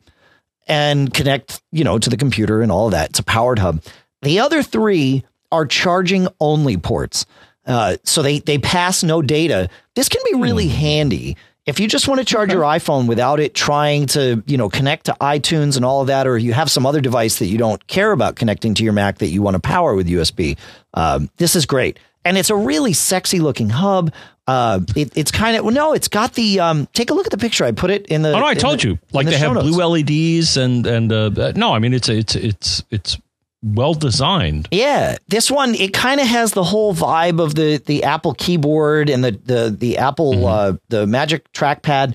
[0.66, 3.10] and connect, you know, to the computer and all of that.
[3.10, 3.82] It's a powered hub.
[4.22, 7.26] The other three are charging only ports.
[7.66, 9.68] Uh, so they, they pass no data.
[9.94, 10.74] This can be really hmm.
[10.74, 12.56] handy if you just want to charge okay.
[12.56, 16.26] your iPhone without it trying to, you know, connect to iTunes and all of that,
[16.26, 19.18] or you have some other device that you don't care about connecting to your Mac
[19.18, 20.58] that you want to power with USB.
[20.92, 21.98] Um, this is great.
[22.24, 24.12] And it's a really sexy looking hub.
[24.46, 26.60] Uh, it, it's kind of well, no, it's got the.
[26.60, 27.64] Um, take a look at the picture.
[27.64, 28.32] I put it in the.
[28.32, 28.98] Oh no, I told the, you.
[29.12, 33.18] Like they have blue LEDs and and uh, no, I mean it's it's it's it's
[33.62, 34.68] well designed.
[34.70, 39.08] Yeah, this one it kind of has the whole vibe of the the Apple keyboard
[39.08, 40.44] and the the the Apple mm-hmm.
[40.44, 42.14] uh, the Magic Trackpad,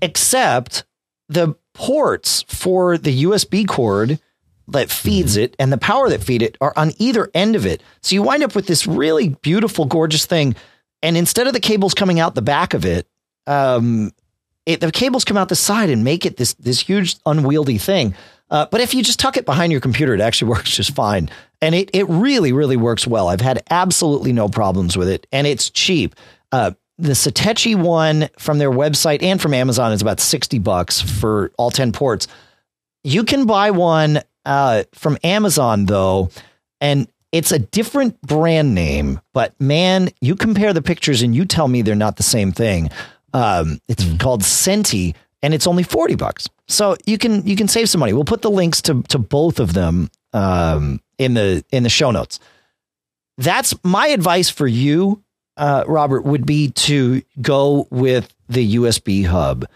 [0.00, 0.84] except
[1.28, 4.20] the ports for the USB cord
[4.68, 5.44] that feeds mm-hmm.
[5.44, 7.82] it and the power that feed it are on either end of it.
[8.02, 10.54] So you wind up with this really beautiful, gorgeous thing
[11.02, 13.06] and instead of the cables coming out the back of it,
[13.46, 14.12] um,
[14.66, 18.14] it, the cables come out the side and make it this this huge unwieldy thing.
[18.50, 21.30] Uh, but if you just tuck it behind your computer, it actually works just fine.
[21.60, 23.28] And it it really really works well.
[23.28, 26.14] I've had absolutely no problems with it, and it's cheap.
[26.52, 31.52] Uh, the Satechi one from their website and from Amazon is about sixty bucks for
[31.56, 32.28] all ten ports.
[33.04, 36.30] You can buy one uh, from Amazon though,
[36.80, 41.68] and it's a different brand name, but man, you compare the pictures and you tell
[41.68, 42.90] me they're not the same thing.
[43.34, 44.18] Um, it's mm.
[44.18, 46.48] called Senti, and it's only 40 bucks.
[46.68, 48.12] So you can you can save some money.
[48.12, 52.10] We'll put the links to to both of them um, in the in the show
[52.10, 52.40] notes.
[53.36, 55.22] That's my advice for you,
[55.56, 59.66] uh, Robert, would be to go with the USB hub.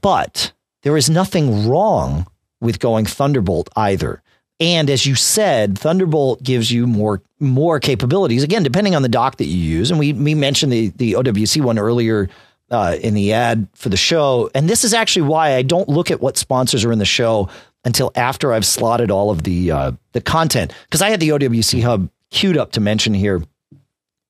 [0.00, 2.26] But there is nothing wrong
[2.60, 4.22] with going Thunderbolt either.
[4.60, 8.42] And as you said, Thunderbolt gives you more more capabilities.
[8.42, 11.62] Again, depending on the dock that you use, and we we mentioned the the OWC
[11.62, 12.28] one earlier
[12.70, 14.50] uh, in the ad for the show.
[14.54, 17.48] And this is actually why I don't look at what sponsors are in the show
[17.84, 21.82] until after I've slotted all of the uh, the content because I had the OWC
[21.82, 23.42] hub queued up to mention here.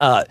[0.00, 0.24] Uh,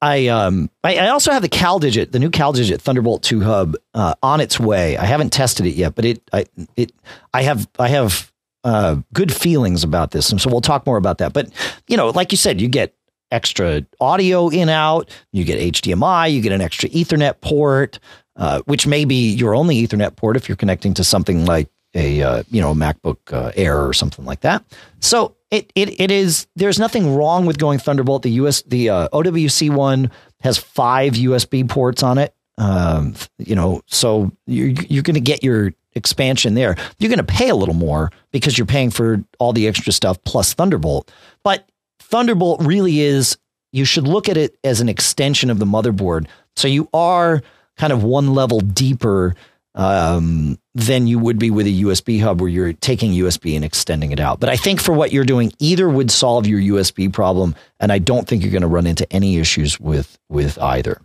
[0.00, 4.14] I um I, I, also have the CalDigit, the new CalDigit Thunderbolt 2 hub uh,
[4.20, 4.96] on its way.
[4.96, 6.92] I haven't tested it yet, but it I it
[7.32, 8.31] I have I have
[8.64, 11.32] uh, good feelings about this, and so we'll talk more about that.
[11.32, 11.50] But
[11.88, 12.94] you know, like you said, you get
[13.30, 17.98] extra audio in out, you get HDMI, you get an extra Ethernet port,
[18.36, 22.22] uh, which may be your only Ethernet port if you're connecting to something like a
[22.22, 24.64] uh, you know MacBook uh, Air or something like that.
[25.00, 28.22] So it, it it is there's nothing wrong with going Thunderbolt.
[28.22, 30.10] The US the uh, OWC one
[30.40, 32.34] has five USB ports on it.
[32.58, 36.76] Um, you know, so you're you're going to get your expansion there.
[36.98, 40.22] You're going to pay a little more because you're paying for all the extra stuff
[40.24, 41.10] plus Thunderbolt.
[41.44, 41.68] But
[42.00, 43.38] Thunderbolt really is
[43.72, 46.26] you should look at it as an extension of the motherboard.
[46.56, 47.42] So you are
[47.76, 49.34] kind of one level deeper
[49.74, 54.12] um, than you would be with a USB hub where you're taking USB and extending
[54.12, 54.40] it out.
[54.40, 57.98] But I think for what you're doing, either would solve your USB problem, and I
[57.98, 61.00] don't think you're going to run into any issues with with either.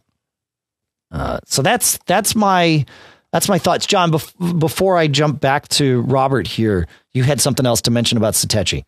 [1.11, 2.85] Uh, so that's that's my
[3.31, 4.11] that's my thoughts, John.
[4.11, 6.87] Bef- before I jump back to Robert here,
[7.17, 8.83] you had something else to mention about Satechi.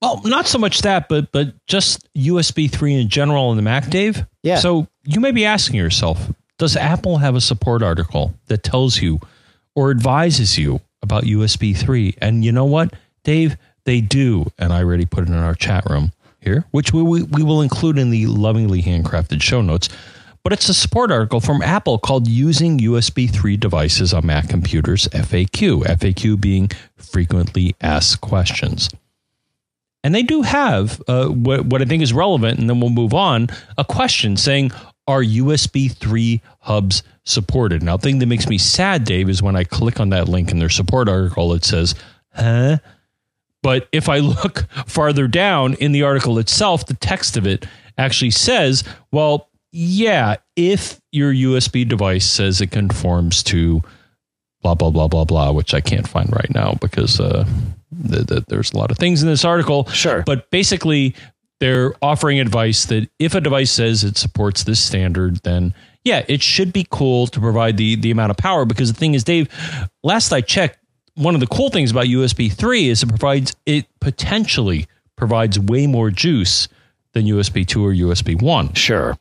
[0.00, 3.90] Well, not so much that, but but just USB three in general in the Mac,
[3.90, 4.24] Dave.
[4.42, 4.56] Yeah.
[4.56, 9.20] So you may be asking yourself, does Apple have a support article that tells you
[9.74, 12.16] or advises you about USB 3?
[12.20, 13.56] And you know what, Dave?
[13.84, 14.50] They do.
[14.58, 17.62] And I already put it in our chat room here, which we, we, we will
[17.62, 19.88] include in the lovingly handcrafted show notes.
[20.42, 25.06] But it's a support article from Apple called Using USB 3 Devices on Mac Computers
[25.08, 28.88] FAQ, FAQ being frequently asked questions.
[30.02, 33.12] And they do have uh, what, what I think is relevant, and then we'll move
[33.12, 34.72] on a question saying,
[35.06, 37.82] are USB 3 hubs supported.
[37.82, 40.50] Now, the thing that makes me sad, Dave, is when I click on that link
[40.50, 41.94] in their support article, it says,
[42.34, 42.78] huh?
[43.62, 47.66] But if I look farther down in the article itself, the text of it
[47.98, 53.82] actually says, well, yeah, if your USB device says it conforms to
[54.62, 57.46] blah, blah, blah, blah, blah, which I can't find right now because uh,
[57.92, 59.86] the, the, there's a lot of things in this article.
[59.86, 60.22] Sure.
[60.26, 61.14] But basically,
[61.60, 66.42] they're offering advice that if a device says it supports this standard, then yeah, it
[66.42, 68.64] should be cool to provide the the amount of power.
[68.64, 69.48] Because the thing is, Dave,
[70.02, 70.78] last I checked,
[71.14, 75.86] one of the cool things about USB three is it provides it potentially provides way
[75.86, 76.68] more juice
[77.12, 78.72] than USB two or USB one.
[78.72, 79.18] Sure.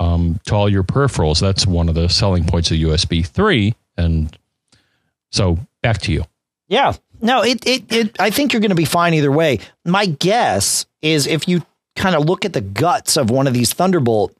[0.00, 3.74] Um, to all your peripherals, that's one of the selling points of USB three.
[3.98, 4.36] And
[5.30, 6.24] so back to you.
[6.68, 6.94] Yeah.
[7.20, 9.60] No, it, it, it I think you're going to be fine either way.
[9.84, 11.62] My guess is if you
[11.96, 14.34] kind of look at the guts of one of these Thunderbolt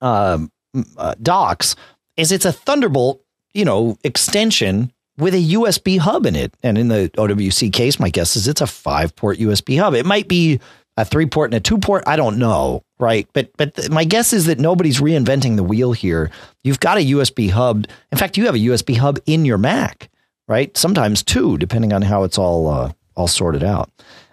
[0.00, 0.50] um,
[0.96, 1.76] uh, docks,
[2.16, 3.22] is it's a Thunderbolt,
[3.54, 6.54] you know, extension with a USB hub in it.
[6.62, 9.94] And in the OWC case, my guess is it's a five port USB hub.
[9.94, 10.60] It might be
[10.96, 12.04] a three port and a two port.
[12.06, 13.28] I don't know, right?
[13.32, 16.30] But but th- my guess is that nobody's reinventing the wheel here.
[16.62, 17.86] You've got a USB hub.
[18.12, 20.08] In fact, you have a USB hub in your Mac,
[20.46, 20.74] right?
[20.76, 23.90] Sometimes two, depending on how it's all uh, all sorted out.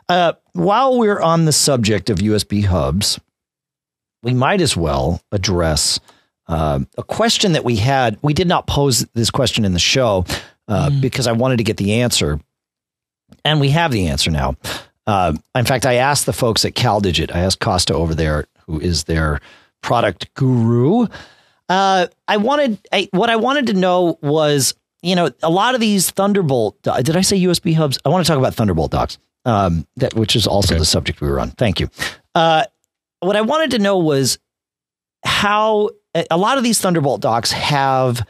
[0.08, 3.20] Uh, while we're on the subject of USB hubs,
[4.22, 6.00] we might as well address
[6.48, 8.18] uh, a question that we had.
[8.22, 10.26] We did not pose this question in the show
[10.68, 11.02] uh, mm.
[11.02, 12.40] because I wanted to get the answer,
[13.44, 14.56] and we have the answer now.
[15.08, 17.34] Uh, in fact, I asked the folks at CalDigit.
[17.34, 19.42] I asked Costa over there, who is their
[19.82, 21.08] product guru.
[21.68, 25.82] Uh, I wanted I, what I wanted to know was, you know, a lot of
[25.82, 26.82] these Thunderbolt.
[26.84, 27.98] Did I say USB hubs?
[28.06, 30.80] I want to talk about Thunderbolt docks um, that which is also okay.
[30.80, 31.52] the subject we were on.
[31.52, 31.90] Thank you.
[32.36, 32.64] Uh,
[33.22, 34.40] what I wanted to know was
[35.24, 35.90] how
[36.30, 38.26] a lot of these Thunderbolt docks have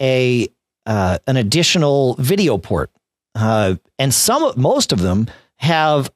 [0.00, 0.48] a
[0.86, 2.90] uh, an additional video port,
[3.34, 6.10] uh, and some most of them have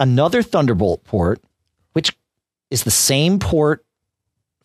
[0.00, 1.40] another Thunderbolt port,
[2.70, 3.84] is the same port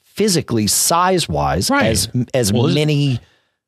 [0.02, 1.88] physically size wise right.
[1.88, 3.20] as as well, many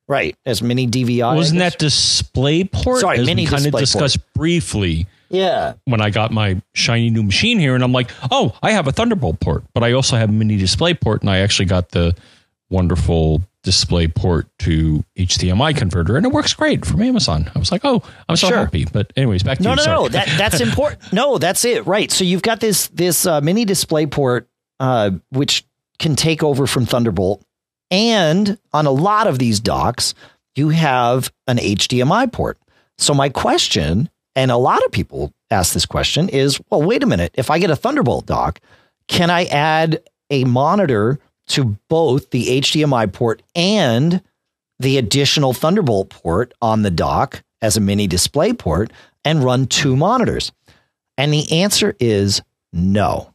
[0.07, 1.35] right as mini DVI.
[1.35, 3.01] Wasn't that display port?
[3.01, 4.33] Sorry, as mini kind of discussed port.
[4.33, 5.73] briefly yeah.
[5.85, 8.91] When I got my shiny new machine here, and I'm like, oh, I have a
[8.91, 12.15] Thunderbolt port, but I also have a mini display port, and I actually got the
[12.69, 17.51] wonderful display port to HDMI converter, and it works great from Amazon.
[17.53, 18.57] I was like, oh, I'm so Sure.
[18.59, 18.85] happy.
[18.85, 19.75] But anyways, back to No, you.
[19.75, 19.97] no, Sorry.
[20.03, 20.07] no.
[20.09, 21.01] That that's important.
[21.11, 21.85] No, that's it.
[21.85, 22.09] Right.
[22.11, 24.47] So you've got this this uh, mini display port,
[24.79, 25.65] uh, which
[25.99, 27.43] can take over from Thunderbolt,
[27.91, 30.13] and on a lot of these docks,
[30.55, 32.57] you have an HDMI port.
[32.97, 37.05] So my question, and a lot of people ask this question, is, well, wait a
[37.05, 37.31] minute.
[37.35, 38.59] If I get a Thunderbolt dock,
[39.07, 44.21] can I add a monitor to both the HDMI port and
[44.79, 48.91] the additional Thunderbolt port on the dock as a mini display port
[49.23, 50.51] and run two monitors?
[51.17, 52.41] And the answer is
[52.73, 53.31] no.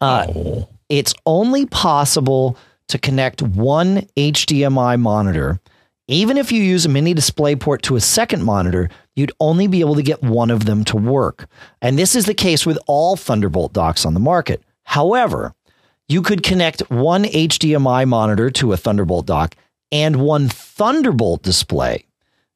[0.00, 0.68] Uh, Oh.
[0.88, 2.56] it's only possible
[2.88, 5.60] to connect one HDMI monitor.
[6.08, 9.80] Even if you use a mini display port to a second monitor, you'd only be
[9.80, 11.48] able to get one of them to work.
[11.82, 14.62] And this is the case with all Thunderbolt docks on the market.
[14.84, 15.52] However,
[16.08, 19.54] you could connect one HDMI monitor to a Thunderbolt dock
[19.90, 22.04] and one Thunderbolt display.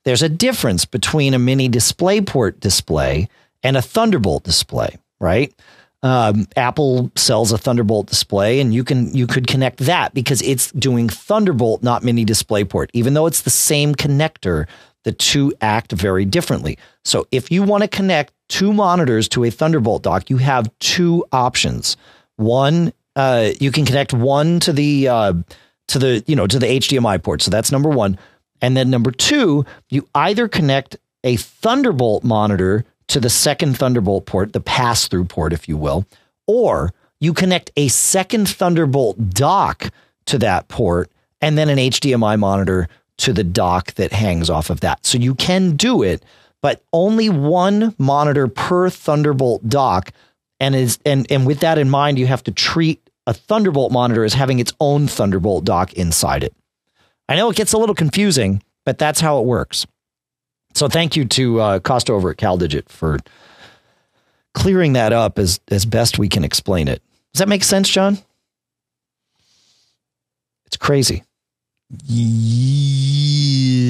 [0.05, 3.29] There's a difference between a mini DisplayPort display
[3.63, 5.53] and a Thunderbolt display, right?
[6.03, 10.73] Um, Apple sells a Thunderbolt display, and you can you could connect that because it's
[10.73, 12.89] doing Thunderbolt, not mini DisplayPort.
[12.95, 14.67] Even though it's the same connector,
[15.05, 16.79] the two act very differently.
[17.05, 21.25] So if you want to connect two monitors to a Thunderbolt dock, you have two
[21.33, 21.99] options.
[22.37, 25.35] One, uh, you can connect one to the uh,
[25.89, 27.43] to the you know to the HDMI port.
[27.43, 28.19] So that's number one.
[28.63, 34.53] And then number two, you either connect a Thunderbolt monitor to the second Thunderbolt port,
[34.53, 36.07] the pass through port, if you will,
[36.47, 39.91] or you connect a second Thunderbolt dock
[40.27, 41.11] to that port
[41.41, 45.05] and then an HDMI monitor to the dock that hangs off of that.
[45.05, 46.23] So you can do it,
[46.63, 50.13] but only one monitor per Thunderbolt dock.
[50.59, 54.25] And is and and with that in mind, you have to treat a Thunderbolt monitor
[54.25, 56.53] is having its own Thunderbolt dock inside it.
[57.29, 59.87] I know it gets a little confusing, but that's how it works.
[60.75, 63.19] So thank you to uh, Costa over at CalDigit for
[64.53, 67.01] clearing that up as as best we can explain it.
[67.33, 68.19] Does that make sense, John?
[70.67, 71.23] It's crazy.
[72.05, 73.87] Yeah,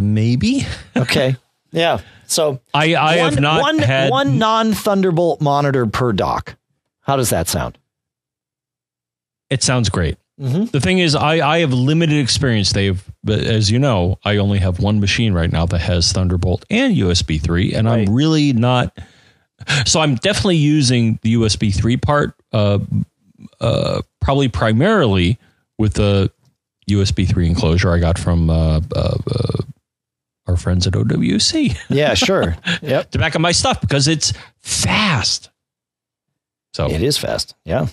[0.00, 0.66] maybe.
[0.96, 1.36] Okay.
[1.70, 1.98] yeah.
[2.26, 6.56] So I, I one, have not one, had one non Thunderbolt monitor per dock.
[7.02, 7.76] How does that sound?
[9.50, 10.16] It sounds great.
[10.40, 10.64] Mm-hmm.
[10.64, 13.04] The thing is, I, I have limited experience, Dave.
[13.22, 16.96] But as you know, I only have one machine right now that has Thunderbolt and
[16.96, 18.08] USB 3, and Right.
[18.08, 18.96] I'm really not.
[19.86, 22.80] So I'm definitely using the USB 3 part, uh,
[23.60, 25.38] uh, probably primarily
[25.78, 26.30] with the
[26.90, 29.62] USB 3 enclosure I got from uh, uh, uh,
[30.46, 32.56] our friends at OWC Yeah, sure.
[32.82, 33.10] yep.
[33.12, 35.50] to back up my stuff because it's fast.
[36.74, 37.54] So It is fast.
[37.64, 37.86] Yeah.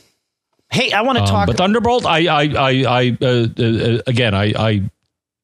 [0.71, 1.47] Hey, I want to Um, talk.
[1.47, 4.89] but Thunderbolt, I, I, I, I uh, uh, again, I, I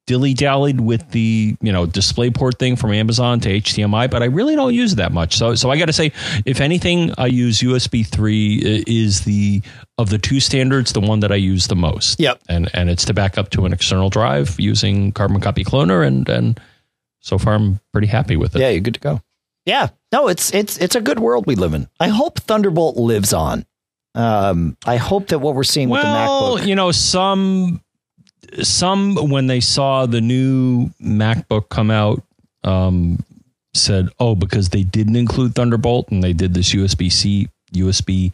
[0.05, 4.55] dilly dallied with the you know DisplayPort thing from Amazon to HDMI, but I really
[4.55, 5.35] don't use it that much.
[5.35, 6.13] So, so I got to say,
[6.45, 9.61] if anything, I use USB three uh, is the
[9.97, 12.19] of the two standards the one that I use the most.
[12.21, 12.41] Yep.
[12.47, 16.27] and and it's to back up to an external drive using Carbon Copy Cloner, and
[16.29, 16.57] and
[17.19, 18.59] so far I'm pretty happy with it.
[18.61, 19.21] yeah, you're good to go.
[19.65, 19.89] Yeah.
[20.13, 21.89] No, it's it's it's a good world we live in.
[21.99, 23.65] I hope Thunderbolt lives on.
[24.17, 26.65] Um, I hope that what we're seeing with the Well, MacBook.
[26.67, 27.81] you know, some
[28.63, 32.23] some when they saw the new MacBook come out,
[32.63, 33.23] um,
[33.73, 38.31] said, "Oh, because they didn't include Thunderbolt and they did this USB C, USB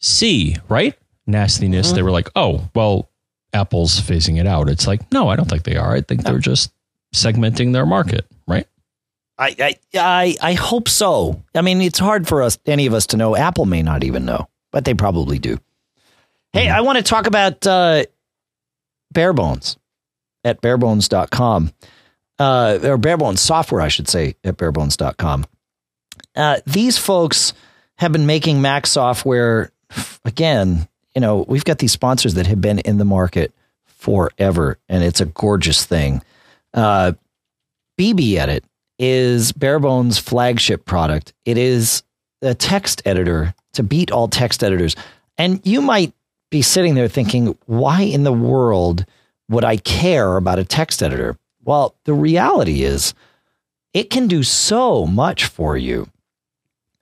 [0.00, 0.94] C, right?
[1.26, 1.96] Nastiness." Mm-hmm.
[1.96, 3.10] They were like, "Oh, well,
[3.52, 5.94] Apple's phasing it out." It's like, no, I don't think they are.
[5.94, 6.72] I think they're just
[7.14, 8.66] segmenting their market, right?
[9.38, 11.42] I, I I I hope so.
[11.54, 13.36] I mean, it's hard for us, any of us, to know.
[13.36, 15.56] Apple may not even know, but they probably do.
[16.52, 18.04] Hey, I want to talk about uh,
[19.14, 19.76] Barebones
[20.42, 21.70] at barebones.com,
[22.40, 25.46] uh, or Barebones software, I should say, at barebones.com.
[26.34, 27.52] Uh, these folks
[27.98, 29.70] have been making Mac software
[30.24, 30.88] again.
[31.14, 33.54] You know, we've got these sponsors that have been in the market
[33.84, 36.20] forever, and it's a gorgeous thing.
[36.74, 37.12] Uh,
[37.96, 38.62] BBEdit
[38.98, 41.32] is Barebones' flagship product.
[41.44, 42.02] It is
[42.42, 44.96] a text editor to beat all text editors.
[45.38, 46.12] And you might
[46.50, 49.04] be sitting there thinking, why in the world
[49.48, 51.36] would I care about a text editor?
[51.64, 53.14] Well, the reality is
[53.92, 56.08] it can do so much for you.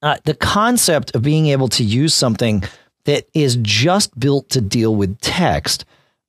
[0.03, 2.63] Uh, the concept of being able to use something
[3.05, 5.85] that is just built to deal with text,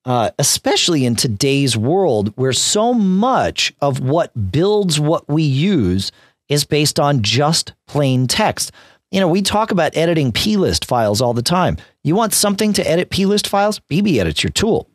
[0.05, 6.11] uh, especially in today's world where so much of what builds what we use
[6.49, 8.71] is based on just plain text.
[9.13, 11.77] You know, we talk about editing plist files all the time.
[12.03, 13.79] You want something to edit plist files?
[13.81, 14.89] BBEdit's your tool.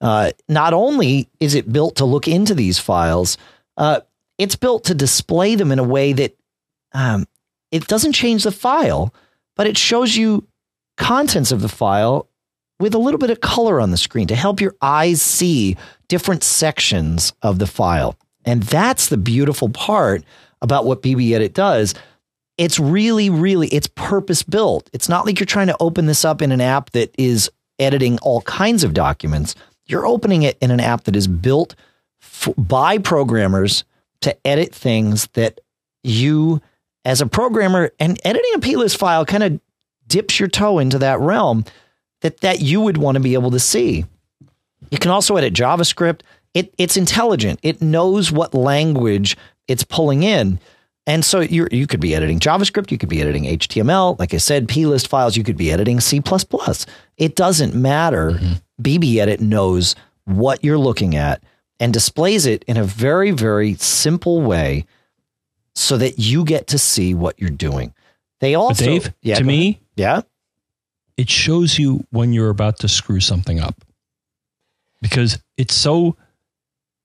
[0.00, 3.38] Uh, not only is it built to look into these files,
[3.76, 4.00] uh,
[4.36, 6.36] it's built to display them in a way that
[6.92, 7.24] um,
[7.70, 9.14] it doesn't change the file,
[9.54, 10.44] but it shows you
[10.96, 12.28] contents of the file
[12.80, 15.76] with a little bit of color on the screen to help your eyes see
[16.08, 18.16] different sections of the file.
[18.44, 20.24] And that's the beautiful part
[20.60, 21.94] about what BBEdit does.
[22.58, 24.90] It's really, really, it's purpose built.
[24.92, 28.18] It's not like you're trying to open this up in an app that is editing
[28.18, 29.54] all kinds of documents.
[29.86, 31.74] You're opening it in an app that is built
[32.22, 33.84] f- by programmers
[34.20, 35.60] to edit things that
[36.02, 36.60] you,
[37.04, 39.60] as a programmer, and editing a plist file kind of
[40.06, 41.64] dips your toe into that realm
[42.20, 44.04] that that you would want to be able to see.
[44.90, 46.20] You can also edit JavaScript.
[46.54, 47.60] It, it's intelligent.
[47.62, 49.36] It knows what language
[49.68, 50.60] it's pulling in.
[51.06, 54.36] And so you you could be editing JavaScript, you could be editing HTML, like I
[54.36, 56.22] said, plist files, you could be editing C++.
[57.16, 58.30] It doesn't matter.
[58.32, 58.52] Mm-hmm.
[58.82, 61.42] BBEdit knows what you're looking at
[61.80, 64.86] and displays it in a very very simple way
[65.74, 67.92] so that you get to see what you're doing.
[68.40, 70.22] They also Dave, yeah, to me, yeah.
[71.16, 73.84] It shows you when you're about to screw something up.
[75.00, 76.16] Because it's so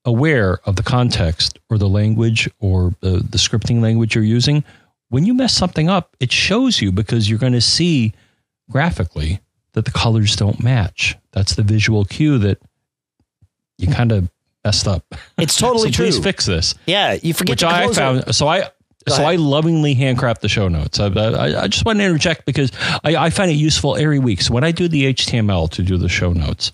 [0.08, 4.64] aware of the context or the language or the, the scripting language you're using,
[5.10, 8.14] when you mess something up, it shows you because you're going to see
[8.72, 9.42] graphically
[9.74, 11.18] that the colors don't match.
[11.34, 12.58] That's the visual cue that
[13.78, 14.30] you kind of
[14.64, 15.04] messed up.
[15.38, 16.06] It's totally so true.
[16.06, 16.74] Please fix this.
[16.86, 17.52] Yeah, you forget.
[17.54, 18.20] Which I found.
[18.20, 18.34] It.
[18.34, 18.70] So I.
[19.08, 21.00] so I lovingly handcraft the show notes.
[21.00, 22.72] I, I, I just want to interject because
[23.04, 24.42] I, I, find it useful every week.
[24.42, 26.72] So when I do the HTML to do the show notes,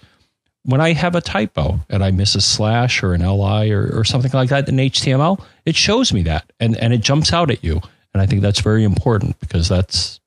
[0.63, 4.03] when I have a typo and I miss a slash or an li or, or
[4.03, 7.63] something like that in HTML, it shows me that and, and it jumps out at
[7.63, 7.81] you.
[8.13, 10.19] And I think that's very important because that's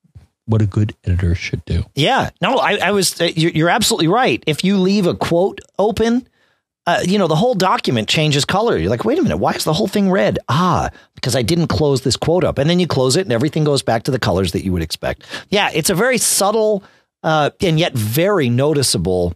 [0.45, 1.83] what a good editor should do.
[1.95, 2.29] Yeah.
[2.41, 4.43] No, I, I was, uh, you're absolutely right.
[4.47, 6.27] If you leave a quote open,
[6.85, 8.77] uh, you know, the whole document changes color.
[8.77, 10.39] You're like, wait a minute, why is the whole thing red?
[10.47, 12.57] Ah, because I didn't close this quote up.
[12.57, 14.81] And then you close it and everything goes back to the colors that you would
[14.81, 15.23] expect.
[15.49, 16.83] Yeah, it's a very subtle
[17.23, 19.33] uh, and yet very noticeable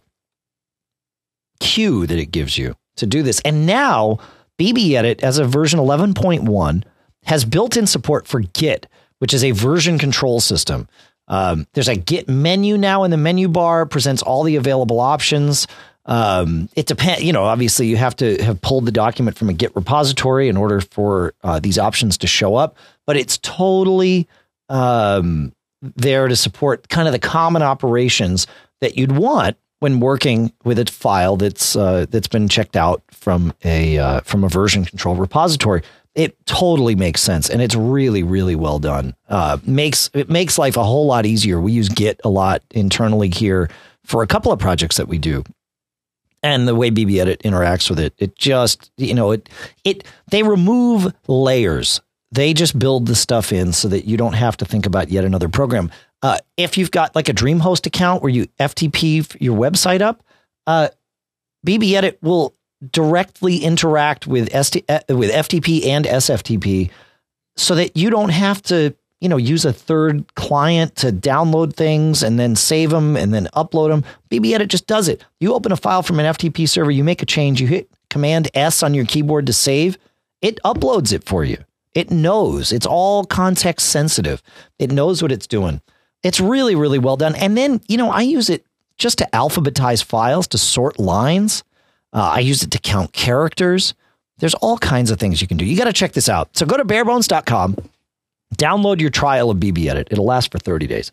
[1.62, 3.40] cue that it gives you to do this.
[3.44, 4.18] And now
[4.58, 6.84] BBEdit as a version 11.1
[7.24, 8.86] has built-in support for Git,
[9.18, 10.88] which is a version control system.
[11.28, 15.66] Um, there's a Git menu now in the menu bar, presents all the available options.
[16.04, 19.52] Um, it depends, you know, obviously you have to have pulled the document from a
[19.52, 24.28] Git repository in order for uh, these options to show up, but it's totally
[24.68, 28.48] um, there to support kind of the common operations
[28.80, 33.52] that you'd want when working with a file that's uh, that's been checked out from
[33.64, 35.82] a uh, from a version control repository.
[36.14, 39.16] It totally makes sense, and it's really really well done.
[39.28, 41.60] Uh, makes it makes life a whole lot easier.
[41.60, 43.68] We use Git a lot internally here
[44.04, 45.42] for a couple of projects that we do,
[46.44, 49.48] and the way BBEdit interacts with it, it just you know it
[49.82, 52.00] it they remove layers.
[52.30, 55.24] They just build the stuff in so that you don't have to think about yet
[55.24, 55.90] another program.
[56.22, 60.22] Uh, if you've got like a DreamHost account where you FTP your website up,
[60.66, 60.88] uh,
[62.22, 62.54] will
[62.90, 66.90] directly interact with ST, uh, with FTP and SFTP,
[67.56, 72.22] so that you don't have to you know use a third client to download things
[72.22, 74.04] and then save them and then upload them.
[74.30, 75.24] BBEdit just does it.
[75.40, 78.48] You open a file from an FTP server, you make a change, you hit Command
[78.54, 79.96] S on your keyboard to save,
[80.40, 81.56] it uploads it for you.
[81.94, 82.72] It knows.
[82.72, 84.42] It's all context sensitive.
[84.78, 85.80] It knows what it's doing.
[86.22, 87.34] It's really, really well done.
[87.34, 88.64] And then, you know, I use it
[88.96, 91.64] just to alphabetize files, to sort lines.
[92.12, 93.94] Uh, I use it to count characters.
[94.38, 95.64] There's all kinds of things you can do.
[95.64, 96.56] You got to check this out.
[96.56, 97.76] So go to barebones.com,
[98.56, 100.08] download your trial of BBEdit.
[100.10, 101.12] It'll last for 30 days.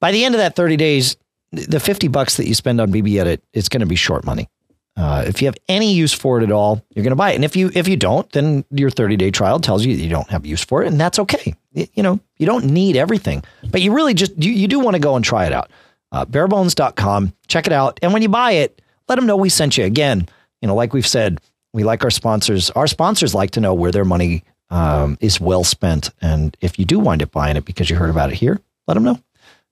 [0.00, 1.16] By the end of that 30 days,
[1.52, 4.48] the 50 bucks that you spend on BBEdit is going to be short money.
[4.94, 7.36] Uh, if you have any use for it at all, you're going to buy it.
[7.36, 10.28] And if you if you don't, then your 30 day trial tells you you don't
[10.28, 11.54] have use for it, and that's okay.
[11.72, 15.00] You know, you don't need everything, but you really just you, you do want to
[15.00, 15.70] go and try it out.
[16.10, 19.78] Uh, barebones.com, check it out, and when you buy it, let them know we sent
[19.78, 19.84] you.
[19.84, 20.28] Again,
[20.60, 21.40] you know, like we've said,
[21.72, 22.68] we like our sponsors.
[22.70, 26.84] Our sponsors like to know where their money um, is well spent, and if you
[26.84, 29.18] do wind up buying it because you heard about it here, let them know.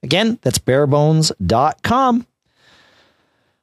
[0.03, 2.27] Again, that's barebones.com.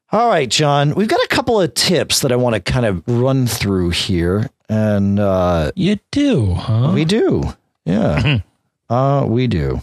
[0.10, 3.04] All right, John, we've got a couple of tips that I want to kind of
[3.08, 4.50] run through here.
[4.70, 6.92] And uh, you do, huh?
[6.94, 7.44] We do.
[7.84, 8.40] Yeah.
[8.90, 9.82] uh, we do.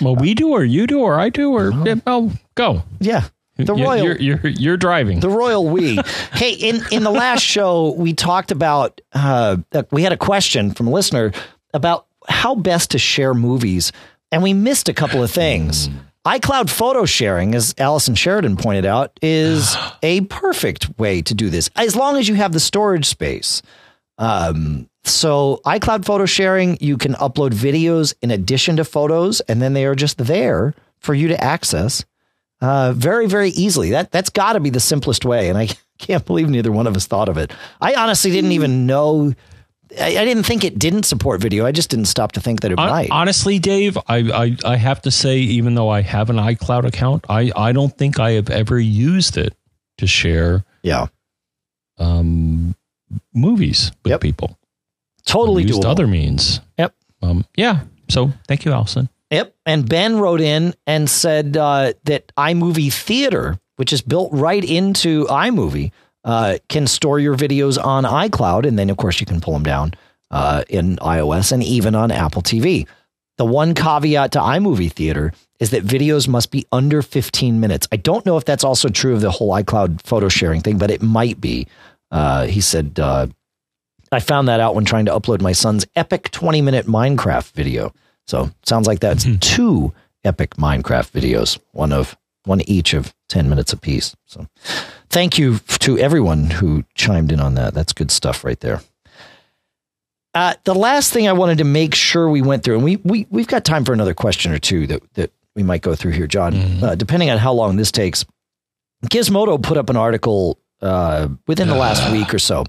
[0.00, 2.84] Well, we do, or you do, or I do, or uh, oh, go.
[3.00, 3.24] Yeah.
[3.56, 5.18] The royal, you're, you're, you're driving.
[5.20, 5.98] The royal we.
[6.32, 9.00] hey, in in the last show, we talked about.
[9.12, 9.58] Uh,
[9.92, 11.32] we had a question from a listener
[11.72, 13.92] about how best to share movies,
[14.32, 15.88] and we missed a couple of things.
[16.26, 21.70] iCloud photo sharing, as Allison Sheridan pointed out, is a perfect way to do this
[21.76, 23.62] as long as you have the storage space.
[24.16, 29.74] Um, so iCloud photo sharing, you can upload videos in addition to photos, and then
[29.74, 32.04] they are just there for you to access
[32.62, 33.90] uh, very, very easily.
[33.90, 35.68] That that's got to be the simplest way, and I
[35.98, 37.52] can't believe neither one of us thought of it.
[37.80, 39.34] I honestly didn't even know.
[40.00, 41.66] I, I didn't think it didn't support video.
[41.66, 43.10] I just didn't stop to think that it Hon- might.
[43.10, 47.24] Honestly, Dave, I, I I have to say, even though I have an iCloud account,
[47.28, 49.54] I I don't think I have ever used it
[49.98, 51.06] to share yeah,
[51.98, 52.74] um
[53.32, 54.20] movies with Yep.
[54.20, 54.58] people.
[55.26, 55.90] totally I've used doable.
[55.90, 56.60] other means.
[56.78, 56.94] Yep.
[57.22, 57.44] Um.
[57.56, 57.80] Yeah.
[58.08, 59.08] So thank you, Allison.
[59.30, 59.54] Yep.
[59.66, 65.24] And Ben wrote in and said uh, that iMovie Theater, which is built right into
[65.26, 65.92] iMovie,
[66.24, 68.66] uh, can store your videos on iCloud.
[68.66, 69.94] And then, of course, you can pull them down
[70.30, 72.86] uh, in iOS and even on Apple TV.
[73.36, 77.88] The one caveat to iMovie Theater is that videos must be under 15 minutes.
[77.90, 80.90] I don't know if that's also true of the whole iCloud photo sharing thing, but
[80.90, 81.66] it might be.
[82.10, 83.26] Uh, he said, uh,
[84.12, 87.92] I found that out when trying to upload my son's epic 20 minute Minecraft video.
[88.26, 89.92] So sounds like that's two
[90.24, 94.14] epic Minecraft videos, one of one each of 10 minutes apiece.
[94.26, 94.46] So
[95.14, 97.72] thank you to everyone who chimed in on that.
[97.72, 98.82] That's good stuff right there.
[100.34, 103.26] Uh, the last thing I wanted to make sure we went through, and we, we,
[103.30, 106.26] we've got time for another question or two that, that we might go through here,
[106.26, 108.24] John, uh, depending on how long this takes.
[109.06, 112.64] Gizmodo put up an article uh, within the last week or so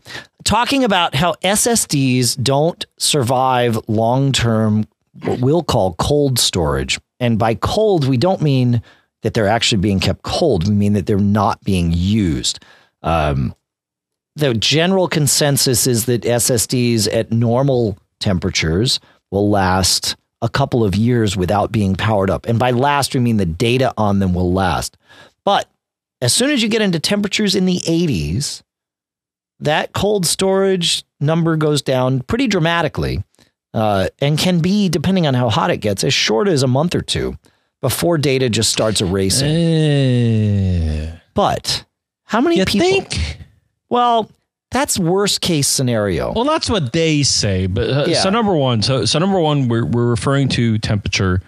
[0.46, 4.88] talking about how SSDs don't survive long term,
[5.24, 7.00] what we'll call cold storage.
[7.20, 8.82] And by cold, we don't mean
[9.26, 12.64] that they're actually being kept cold, mean that they're not being used.
[13.02, 13.56] Um,
[14.36, 19.00] the general consensus is that SSDs at normal temperatures
[19.32, 22.46] will last a couple of years without being powered up.
[22.46, 24.96] And by last, we mean the data on them will last.
[25.44, 25.68] But
[26.22, 28.62] as soon as you get into temperatures in the 80s,
[29.60, 33.24] that cold storage number goes down pretty dramatically
[33.74, 36.94] uh, and can be, depending on how hot it gets, as short as a month
[36.94, 37.36] or two
[37.86, 39.48] before data just starts erasing.
[39.48, 41.86] Eh, But
[42.24, 42.88] how many you people?
[42.88, 43.38] think?
[43.90, 44.30] Well,
[44.72, 46.34] that's worst case scenario.
[46.34, 47.68] Well, that's what they say.
[47.68, 48.22] But uh, Yeah.
[48.24, 51.42] so number one, so so number one, we're we're referring to temperature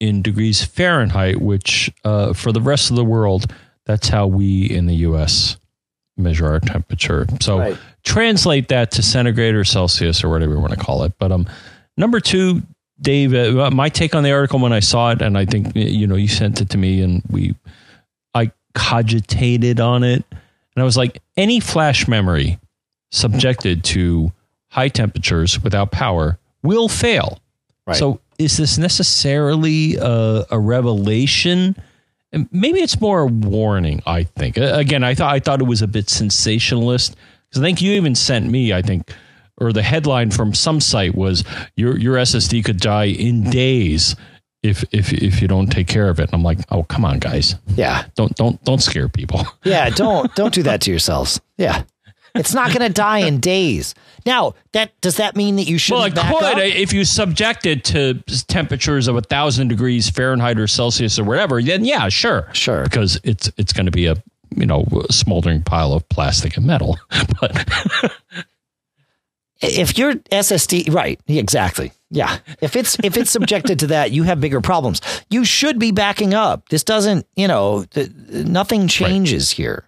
[0.00, 3.46] in degrees Fahrenheit, which uh, for the rest of the world,
[3.86, 5.56] that's how we in the U.S.
[6.16, 7.26] measure our temperature.
[7.40, 7.76] So Right.
[8.02, 11.12] translate that to centigrade or Celsius or whatever you want to call it.
[11.20, 11.46] But um,
[11.96, 12.62] number two,
[13.04, 16.06] Dave, uh, my take on the article when I saw it, and I think you
[16.06, 17.54] know you sent it to me, and we,
[18.34, 22.58] I cogitated on it, and I was like, any flash memory
[23.12, 24.32] subjected to
[24.70, 27.38] high temperatures without power will fail.
[27.86, 27.96] Right.
[27.96, 31.76] So is this necessarily a, a revelation?
[32.32, 34.02] And Maybe it's more a warning.
[34.06, 34.56] I think.
[34.56, 37.14] Again, I thought I thought it was a bit sensationalist
[37.48, 38.72] because I think you even sent me.
[38.72, 39.12] I think,
[39.58, 41.44] or the headline from some site was
[41.76, 44.16] your your SSD could die in days
[44.62, 46.24] if if if you don't take care of it.
[46.24, 48.04] And I'm like, oh come on, guys, yeah.
[48.14, 49.42] don't don't don't scare people.
[49.64, 51.40] Yeah, don't don't do that to yourselves.
[51.58, 51.82] Yeah.
[52.36, 53.94] It's not going to die in days.
[54.26, 56.58] Now, that does that mean that you should Well, it back could up?
[56.58, 58.14] if you subject it to
[58.48, 61.62] temperatures of a thousand degrees Fahrenheit or Celsius or whatever.
[61.62, 62.82] Then yeah, sure, Sure.
[62.82, 64.16] because it's it's going to be a
[64.56, 66.98] you know smoldering pile of plastic and metal.
[67.40, 67.68] But
[69.64, 71.20] if your SSD, right?
[71.26, 71.92] Exactly.
[72.10, 72.38] Yeah.
[72.60, 75.00] If it's if it's subjected to that, you have bigger problems.
[75.30, 76.68] You should be backing up.
[76.68, 79.84] This doesn't, you know, th- nothing changes here.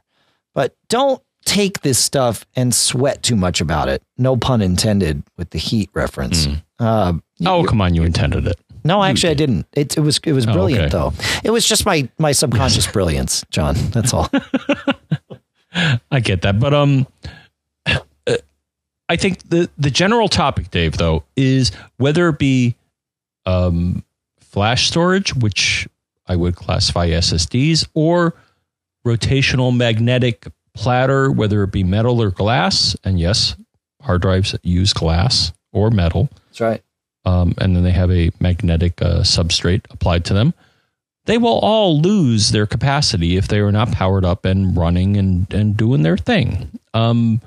[0.55, 4.03] But don't take this stuff and sweat too much about it.
[4.19, 6.48] No pun intended with the heat reference.
[6.81, 7.12] Uh,
[7.44, 8.59] oh come on, you intended it.
[8.85, 9.66] no, actually, I didn't.
[9.74, 10.90] It, it was it was Oh, brilliant okay.
[10.90, 11.12] though.
[11.44, 13.77] It was just my my subconscious brilliance, John.
[13.93, 14.28] That's all.
[16.11, 17.07] I get that, but um,
[19.09, 22.77] I think the the general topic, Dave, though, is whether it be
[23.45, 24.05] um,
[24.41, 25.89] flash storage, which
[26.27, 28.35] I would classify SSDs, or
[29.07, 32.97] rotational magnetic platter, whether it be metal or glass.
[33.05, 33.57] And yes,
[34.03, 36.83] hard drives use glass or metal, That's right.
[37.24, 40.55] um, and then they have a magnetic uh, substrate applied to them.
[41.27, 45.53] They will all lose their capacity if they are not powered up and running and,
[45.53, 46.78] and doing their thing.
[46.95, 47.41] Um,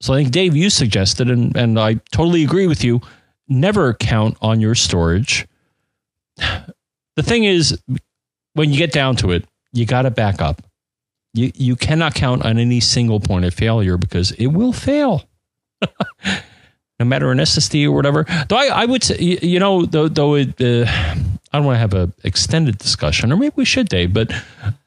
[0.00, 3.00] so I think Dave, you suggested, and, and I totally agree with you.
[3.48, 5.46] Never count on your storage.
[6.36, 7.78] The thing is,
[8.54, 10.62] when you get down to it, you got to back up.
[11.32, 15.24] You you cannot count on any single point of failure because it will fail
[16.98, 18.24] no matter an SSD or whatever.
[18.48, 20.84] Though I, I would say, you know, though, though it, uh,
[21.52, 24.12] I don't want to have an extended discussion, or maybe we should, Dave.
[24.12, 24.32] But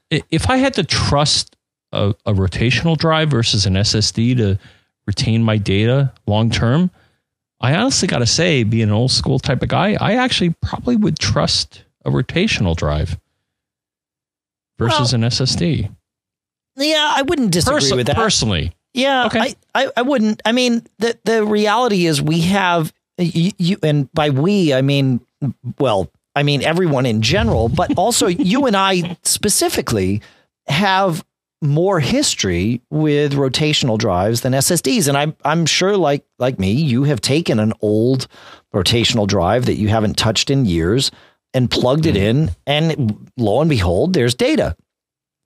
[0.09, 1.55] if I had to trust
[1.91, 4.59] a, a rotational drive versus an SSD to
[5.07, 6.91] retain my data long term,
[7.59, 10.95] I honestly got to say, being an old school type of guy, I actually probably
[10.95, 13.17] would trust a rotational drive
[14.77, 15.91] versus an SSD.
[16.75, 18.15] Yeah, I wouldn't disagree Perso- with that.
[18.15, 19.39] Personally, Yeah, Okay.
[19.39, 20.41] I, I, I wouldn't.
[20.45, 25.21] I mean, the the reality is we have you, you, and by we I mean,
[25.79, 30.21] well, I mean everyone in general, but also you and I specifically
[30.67, 31.25] have
[31.61, 37.03] more history with rotational drives than SSDs, and I'm I'm sure like like me, you
[37.05, 38.27] have taken an old
[38.73, 41.09] rotational drive that you haven't touched in years
[41.53, 44.75] and plugged it in, and lo and behold, there's data.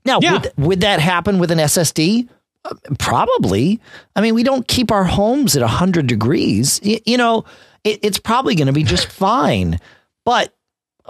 [0.03, 0.33] Now, Yeah.
[0.33, 2.27] would, would that happen with an SSD?
[2.65, 3.79] Uh, Probably.
[4.15, 6.81] I mean, we don't keep our homes at 100 degrees.
[6.83, 7.45] Y- you know,
[7.83, 9.79] it, it's probably going to be just fine.
[10.25, 10.53] But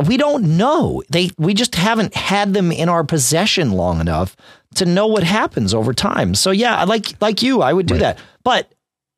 [0.01, 1.01] we don't know.
[1.09, 4.35] They we just haven't had them in our possession long enough
[4.75, 6.35] to know what happens over time.
[6.35, 8.19] So yeah, like like you, I would do that.
[8.43, 8.71] But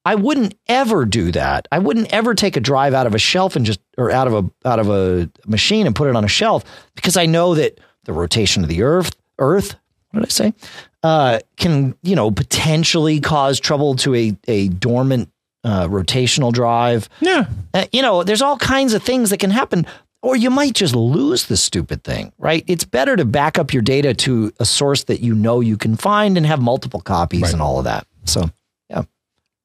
[0.06, 1.68] I wouldn't ever do that.
[1.72, 4.34] I wouldn't ever take a drive out of a shelf and just or out of
[4.34, 6.64] a out of a machine and put it on a shelf
[6.96, 9.76] because I know that the rotation of the earth earth
[10.12, 10.54] what did I say?
[11.02, 15.30] Uh, can you know potentially cause trouble to a a dormant
[15.66, 17.08] uh, rotational drive.
[17.22, 19.86] yeah, Uh, you know, there's all kinds of things that can happen,
[20.24, 22.64] or you might just lose the stupid thing, right?
[22.66, 25.98] It's better to back up your data to a source that you know you can
[25.98, 27.54] find and have multiple copies Right.
[27.54, 28.08] and all of that.
[28.24, 28.50] So,
[28.90, 29.04] yeah.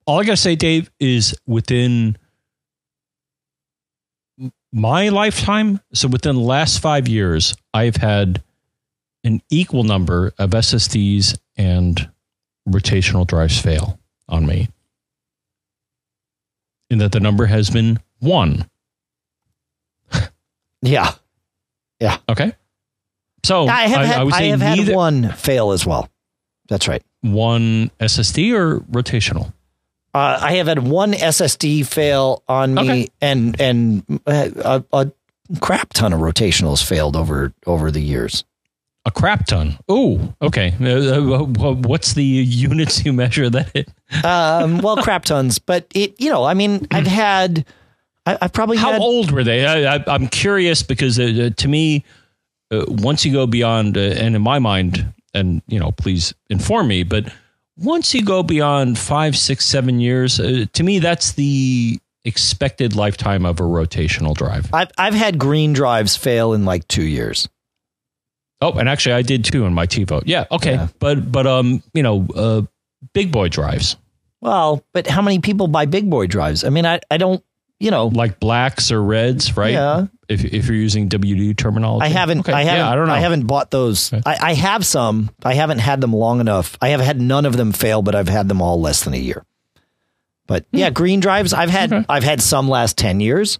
[0.04, 2.18] all I gotta say, Dave, is within
[4.72, 8.42] my lifetime, so within the last five years, I've had
[9.24, 12.10] an equal number of SSDs and
[12.68, 13.98] rotational drives fail
[14.28, 14.68] on me.
[16.90, 18.68] And that the number has been one.
[20.82, 21.12] Yeah.
[22.00, 22.18] Yeah.
[22.28, 22.52] Okay.
[23.44, 26.08] So I have had, Oh, I, would I say have had one fail as well.
[26.68, 27.02] That's right.
[27.22, 29.52] one SSD or rotational.
[30.14, 33.08] Uh, I have had one SSD fail on me, Okay.
[33.20, 35.12] and and uh, a, a
[35.60, 38.44] crap ton of rotationals failed over over the years.
[39.04, 39.78] A crap ton.
[39.88, 40.74] Oh, okay.
[40.80, 41.44] Uh, uh,
[41.74, 43.84] what's the units you measure that in?
[44.24, 47.64] Um, well, crap tons, but it you know, I mean, I've had,
[48.28, 49.00] I, I've probably How had.
[49.00, 49.66] old were they?
[49.66, 52.04] I, I'm curious because uh, uh, to me,
[52.70, 56.88] uh, once you go beyond, uh, and in my mind, and you know, please inform
[56.88, 57.32] me, but
[57.76, 63.46] once you go beyond five, six, seven years, uh, to me, that's the expected lifetime
[63.46, 64.68] of a rotational drive.
[64.74, 67.48] I've I've had green drives fail in like two years.
[68.60, 70.22] Oh, and actually, I did too in my TiVo.
[70.26, 70.88] Yeah, okay, Yeah.
[70.98, 72.62] but but um, you know, uh,
[73.14, 73.96] big boy drives
[74.40, 76.64] Well, but how many people buy big boy drives?
[76.64, 77.42] I mean, I I don't,
[77.80, 79.72] you know, like blacks or reds, right?
[79.72, 80.06] Yeah.
[80.28, 82.40] If if you're using WD terminology, I haven't.
[82.40, 82.78] Okay, I haven't.
[82.80, 83.14] Yeah, I don't know.
[83.14, 84.12] I haven't bought those.
[84.12, 84.22] Okay.
[84.26, 85.30] I, I have some.
[85.44, 86.76] I haven't had them long enough.
[86.82, 89.18] I have had none of them fail, but I've had them all less than a
[89.18, 89.44] year.
[90.46, 91.52] But yeah, green drives.
[91.52, 91.90] I've had.
[91.90, 91.94] Hmm.
[91.96, 92.06] Okay.
[92.08, 93.58] I've had some last ten years,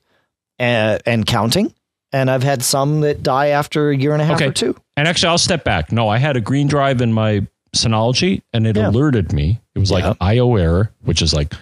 [0.61, 1.73] uh, and counting.
[2.11, 4.47] And I've had some that die after a year and a half Okay.
[4.49, 4.75] or two.
[4.97, 5.93] And actually, I'll step back.
[5.93, 7.47] No, I had a green drive in my
[7.77, 8.89] Synology, and it Yeah.
[8.89, 9.61] alerted me.
[9.75, 10.15] It was like Yeah.
[10.19, 11.53] IO error, which is like,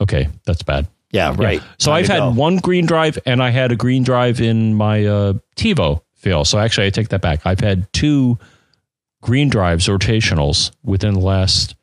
[0.00, 0.88] okay, that's bad.
[1.12, 1.44] Yeah, Yeah.
[1.44, 1.62] right.
[1.78, 2.30] So Time I've had go.
[2.30, 6.44] one green drive, and I had a green drive in my uh, TiVo fail.
[6.44, 7.40] So actually, I take that back.
[7.44, 8.38] I've had two
[9.22, 11.74] green drives, rotationals, within the last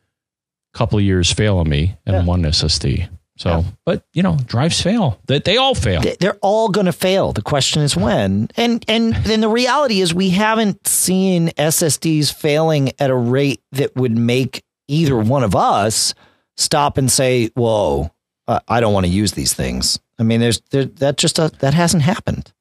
[0.73, 2.23] couple of years fail on me, and Yeah.
[2.25, 3.07] one SSD.
[3.37, 3.63] So, Yeah.
[3.85, 5.17] but you know, drives fail.
[5.27, 6.01] They, they all fail.
[6.19, 7.31] They're all going to fail.
[7.31, 8.49] The question is when.
[8.57, 13.95] And and then the reality is we haven't seen SSDs failing at a rate that
[13.95, 16.13] would make either one of us
[16.57, 18.11] stop and say, "Whoa,
[18.49, 21.49] uh, I don't want to use these things." I mean, there's there, that just uh,
[21.59, 22.51] that hasn't happened.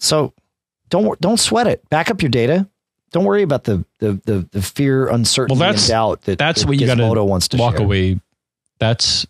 [0.00, 0.34] So
[0.90, 1.88] don't don't sweat it.
[1.88, 2.68] Back up your data.
[3.12, 6.68] Don't worry about the the the, the fear, uncertainty, Well, and doubt that That's that
[6.68, 7.84] what you wants to walk share.
[7.86, 8.20] away.
[8.78, 9.26] That's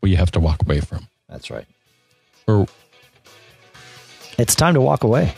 [0.00, 1.08] what you have to walk away from.
[1.28, 1.66] That's right.
[2.46, 2.66] Or
[4.38, 5.34] It's time to walk away.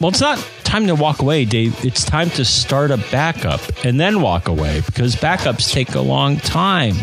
[0.00, 1.84] Well, it's not time to walk away, Dave.
[1.84, 6.38] It's time to start a backup and then walk away because backups take a long
[6.38, 6.94] time.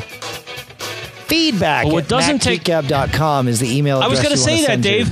[1.30, 4.82] Feedback But what doesn't take- macgeekgab.com is the email I was going to say that,
[4.82, 5.08] Dave,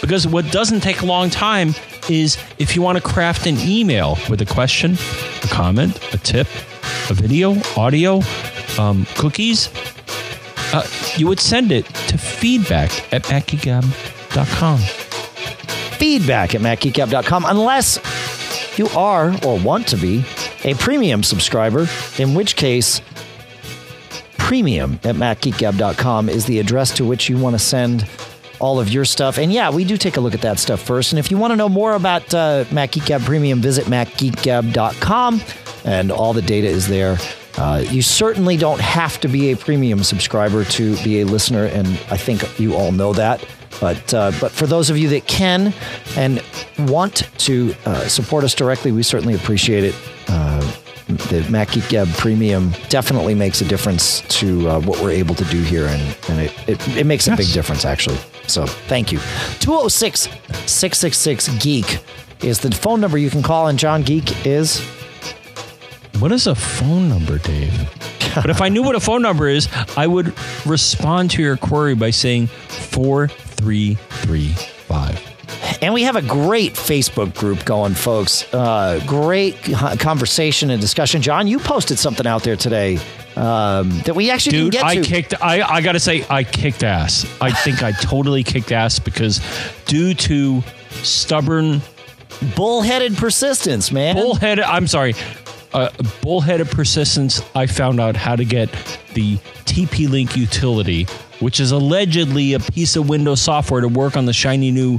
[0.00, 1.74] because what doesn't take a long time
[2.10, 4.98] is if you want to craft an email with a question,
[5.42, 6.48] a comment, a tip,
[7.08, 8.20] a video, audio,
[8.78, 9.68] um, cookies,
[10.74, 10.84] uh,
[11.16, 14.78] you would send it to feedback at macgeekgab.com.
[15.98, 18.00] Feedback at macgeekgab.com unless
[18.76, 20.24] you are or want to be
[20.64, 21.86] a premium subscriber,
[22.18, 23.00] in which case
[24.52, 28.06] premium at macgeekgab.com is the address to which you want to send
[28.60, 29.38] all of your stuff.
[29.38, 31.10] And yeah, we do take a look at that stuff first.
[31.10, 35.40] And if you want to know more about uh, Mac Geek Premium, visit macgeekgab.com
[35.86, 37.16] and all the data is there.
[37.56, 41.86] Uh, you certainly don't have to be a premium subscriber to be a listener, and
[42.10, 43.42] I think you all know that.
[43.80, 45.72] But uh, but for those of you that can
[46.14, 46.42] and
[46.80, 49.94] want to uh, support us directly, we certainly appreciate it.
[51.16, 55.44] The Mac Geek Gab Premium definitely makes a difference to uh, what we're able to
[55.44, 58.18] do here, and, and it, it, it makes a big difference, actually.
[58.46, 59.18] So thank you.
[59.60, 60.28] 206
[60.66, 62.00] 666 Geek
[62.42, 64.80] is the phone number you can call, and John Geek is.
[66.18, 67.72] What is a phone number, Dave?
[68.34, 69.66] but if I knew what a phone number is,
[69.96, 70.34] I would
[70.66, 75.31] respond to your query by saying 4335.
[75.80, 78.52] And we have a great Facebook group going, folks.
[78.52, 79.56] Uh, great
[79.98, 81.22] conversation and discussion.
[81.22, 82.98] John, you posted something out there today
[83.36, 85.02] um, that we actually Dude, didn't get I to.
[85.02, 85.34] kicked.
[85.42, 87.24] I I gotta say, I kicked ass.
[87.40, 89.40] I think I totally kicked ass because
[89.86, 90.62] due to
[91.02, 91.80] stubborn
[92.56, 94.16] Bullheaded persistence, man.
[94.16, 94.64] bullheaded.
[94.64, 95.14] I'm sorry,
[95.72, 95.90] uh,
[96.22, 97.40] bullheaded persistence.
[97.54, 98.68] I found out how to get
[99.14, 101.06] the TP Link utility,
[101.42, 104.98] which is allegedly a piece of Windows software to work on the shiny new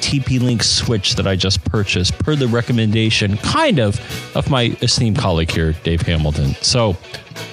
[0.00, 4.00] TP Link switch that I just purchased, per the recommendation, kind of,
[4.34, 6.54] of my esteemed colleague here, Dave Hamilton.
[6.62, 6.96] So,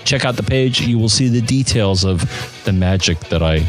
[0.05, 0.81] check out the page.
[0.81, 2.21] You will see the details of
[2.63, 3.65] the magic that I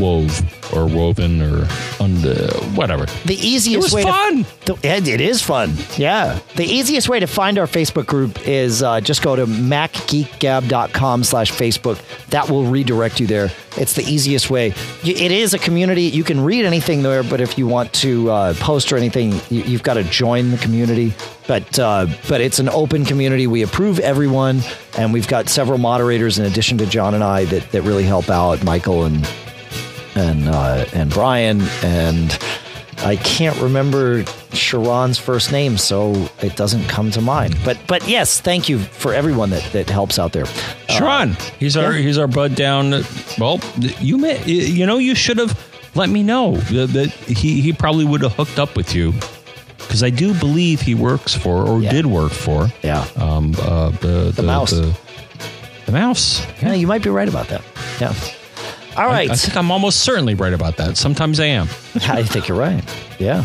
[0.00, 1.66] wove or woven or
[2.00, 2.34] under
[2.74, 3.06] whatever.
[3.24, 4.44] the easiest It was way fun.
[4.66, 5.74] To, the- it it is fun.
[5.96, 6.38] Yeah.
[6.56, 11.52] The easiest way to find our Facebook group is uh, just go to macgeekgab.com slash
[11.52, 12.00] Facebook.
[12.30, 13.50] That will redirect you there.
[13.76, 14.72] It's the easiest way.
[15.04, 16.02] It is a community.
[16.04, 19.62] You can read anything there, but if you want to uh, post or anything, you,
[19.64, 21.12] you've got to join the community.
[21.46, 23.46] But uh, but it's an open community.
[23.46, 24.62] We approve everyone,
[24.98, 28.30] and we've got several moderators in addition to John and I that, that really help
[28.30, 28.64] out.
[28.64, 29.24] Michael and
[30.16, 32.36] and uh, and Brian and
[32.98, 34.24] I can't remember
[34.54, 36.12] Sharon's first name, so
[36.42, 37.56] it doesn't come to mind.
[37.64, 40.46] But but yes, thank you for everyone that, that helps out there.
[40.88, 42.00] Sharon, he's our yeah.
[42.02, 43.04] he's our bud down.
[43.38, 43.60] Well,
[44.00, 45.58] you may you know you should have
[45.94, 49.12] let me know that, he he probably would have hooked up with you
[49.78, 51.90] because I do believe he works for or Yeah.
[51.92, 54.70] did work for Yeah, um uh, the, the mouse.
[54.72, 54.94] the,
[55.86, 56.40] the mouse.
[56.62, 57.62] yeah, you might be right about that.
[58.00, 58.14] Yeah.
[58.96, 60.96] All right, I think I'm almost certainly right about that.
[60.96, 61.64] Sometimes I am.
[62.08, 62.82] I think you're right.
[63.18, 63.44] Yeah.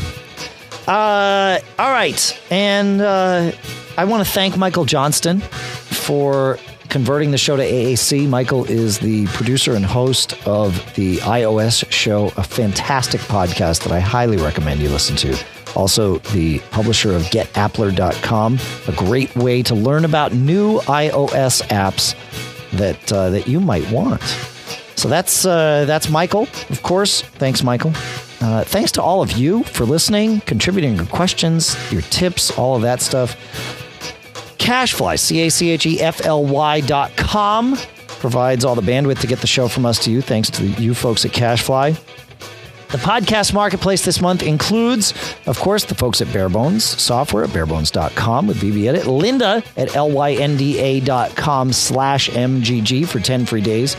[0.88, 3.52] Uh, all right, and uh,
[3.98, 6.57] I want to thank Michael Johnston for
[6.90, 8.28] converting the show to AAC.
[8.28, 13.99] Michael is the producer and host of the iOS show, a fantastic podcast that I
[13.99, 15.38] highly recommend you listen to.
[15.76, 22.15] Also, the publisher of GetAppler.com, a great way to learn about new iOS apps
[22.72, 24.22] that uh, that you might want.
[24.95, 27.22] So that's uh, that's Michael, of course.
[27.22, 27.91] Thanks, Michael.
[28.39, 32.81] Uh, thanks to all of you for listening, contributing your questions, your tips, all of
[32.81, 33.35] that stuff.
[34.57, 37.77] CacheFly, C A C H E F L Y dot com,
[38.07, 40.22] provides all the bandwidth to get the show from us to you.
[40.22, 41.99] Thanks to you folks at CacheFly.
[42.91, 45.13] The podcast marketplace this month includes,
[45.45, 51.72] of course, the folks at Barebones Software at barebones.com with VB Edit, Lynda at lynda.com
[51.72, 53.95] slash MGG for 10 free days.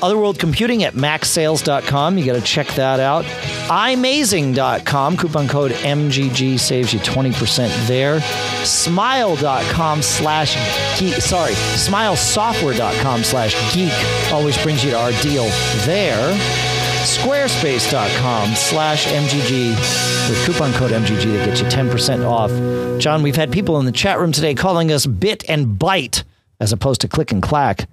[0.00, 2.18] Other World Computing at macsales.com.
[2.18, 3.24] You got to check that out.
[3.68, 5.16] imazing.com.
[5.16, 8.20] Coupon code MGG saves you 20% there.
[8.64, 10.54] Smile.com slash
[10.98, 11.14] geek.
[11.14, 13.92] Sorry, smilesoftware.com slash geek
[14.32, 15.44] always brings you to our deal
[15.84, 16.69] there.
[17.00, 19.70] Squarespace.com slash MGG
[20.28, 23.00] with coupon code MGG to get you 10% off.
[23.00, 26.24] John, we've had people in the chat room today calling us bit and bite
[26.60, 27.88] as opposed to click and clack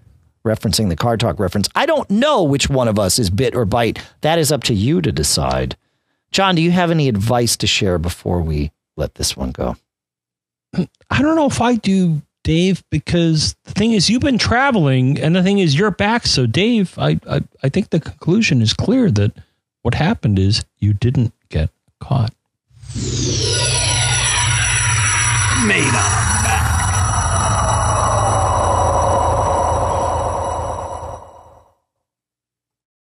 [0.46, 1.70] referencing the car talk reference.
[1.74, 4.06] I don't know which one of us is bit or bite.
[4.22, 5.78] That is up to you to decide.
[6.32, 9.78] John, do you have any advice to share before we let this one go?
[10.76, 15.36] I don't know if I do, Dave, because the thing is, you've been traveling, and
[15.36, 16.26] the thing is, you're back.
[16.26, 19.34] So, Dave, I, I, I think the conclusion is clear that
[19.82, 21.69] what happened is you didn't get
[21.99, 22.34] caught.
[25.65, 26.27] Made up.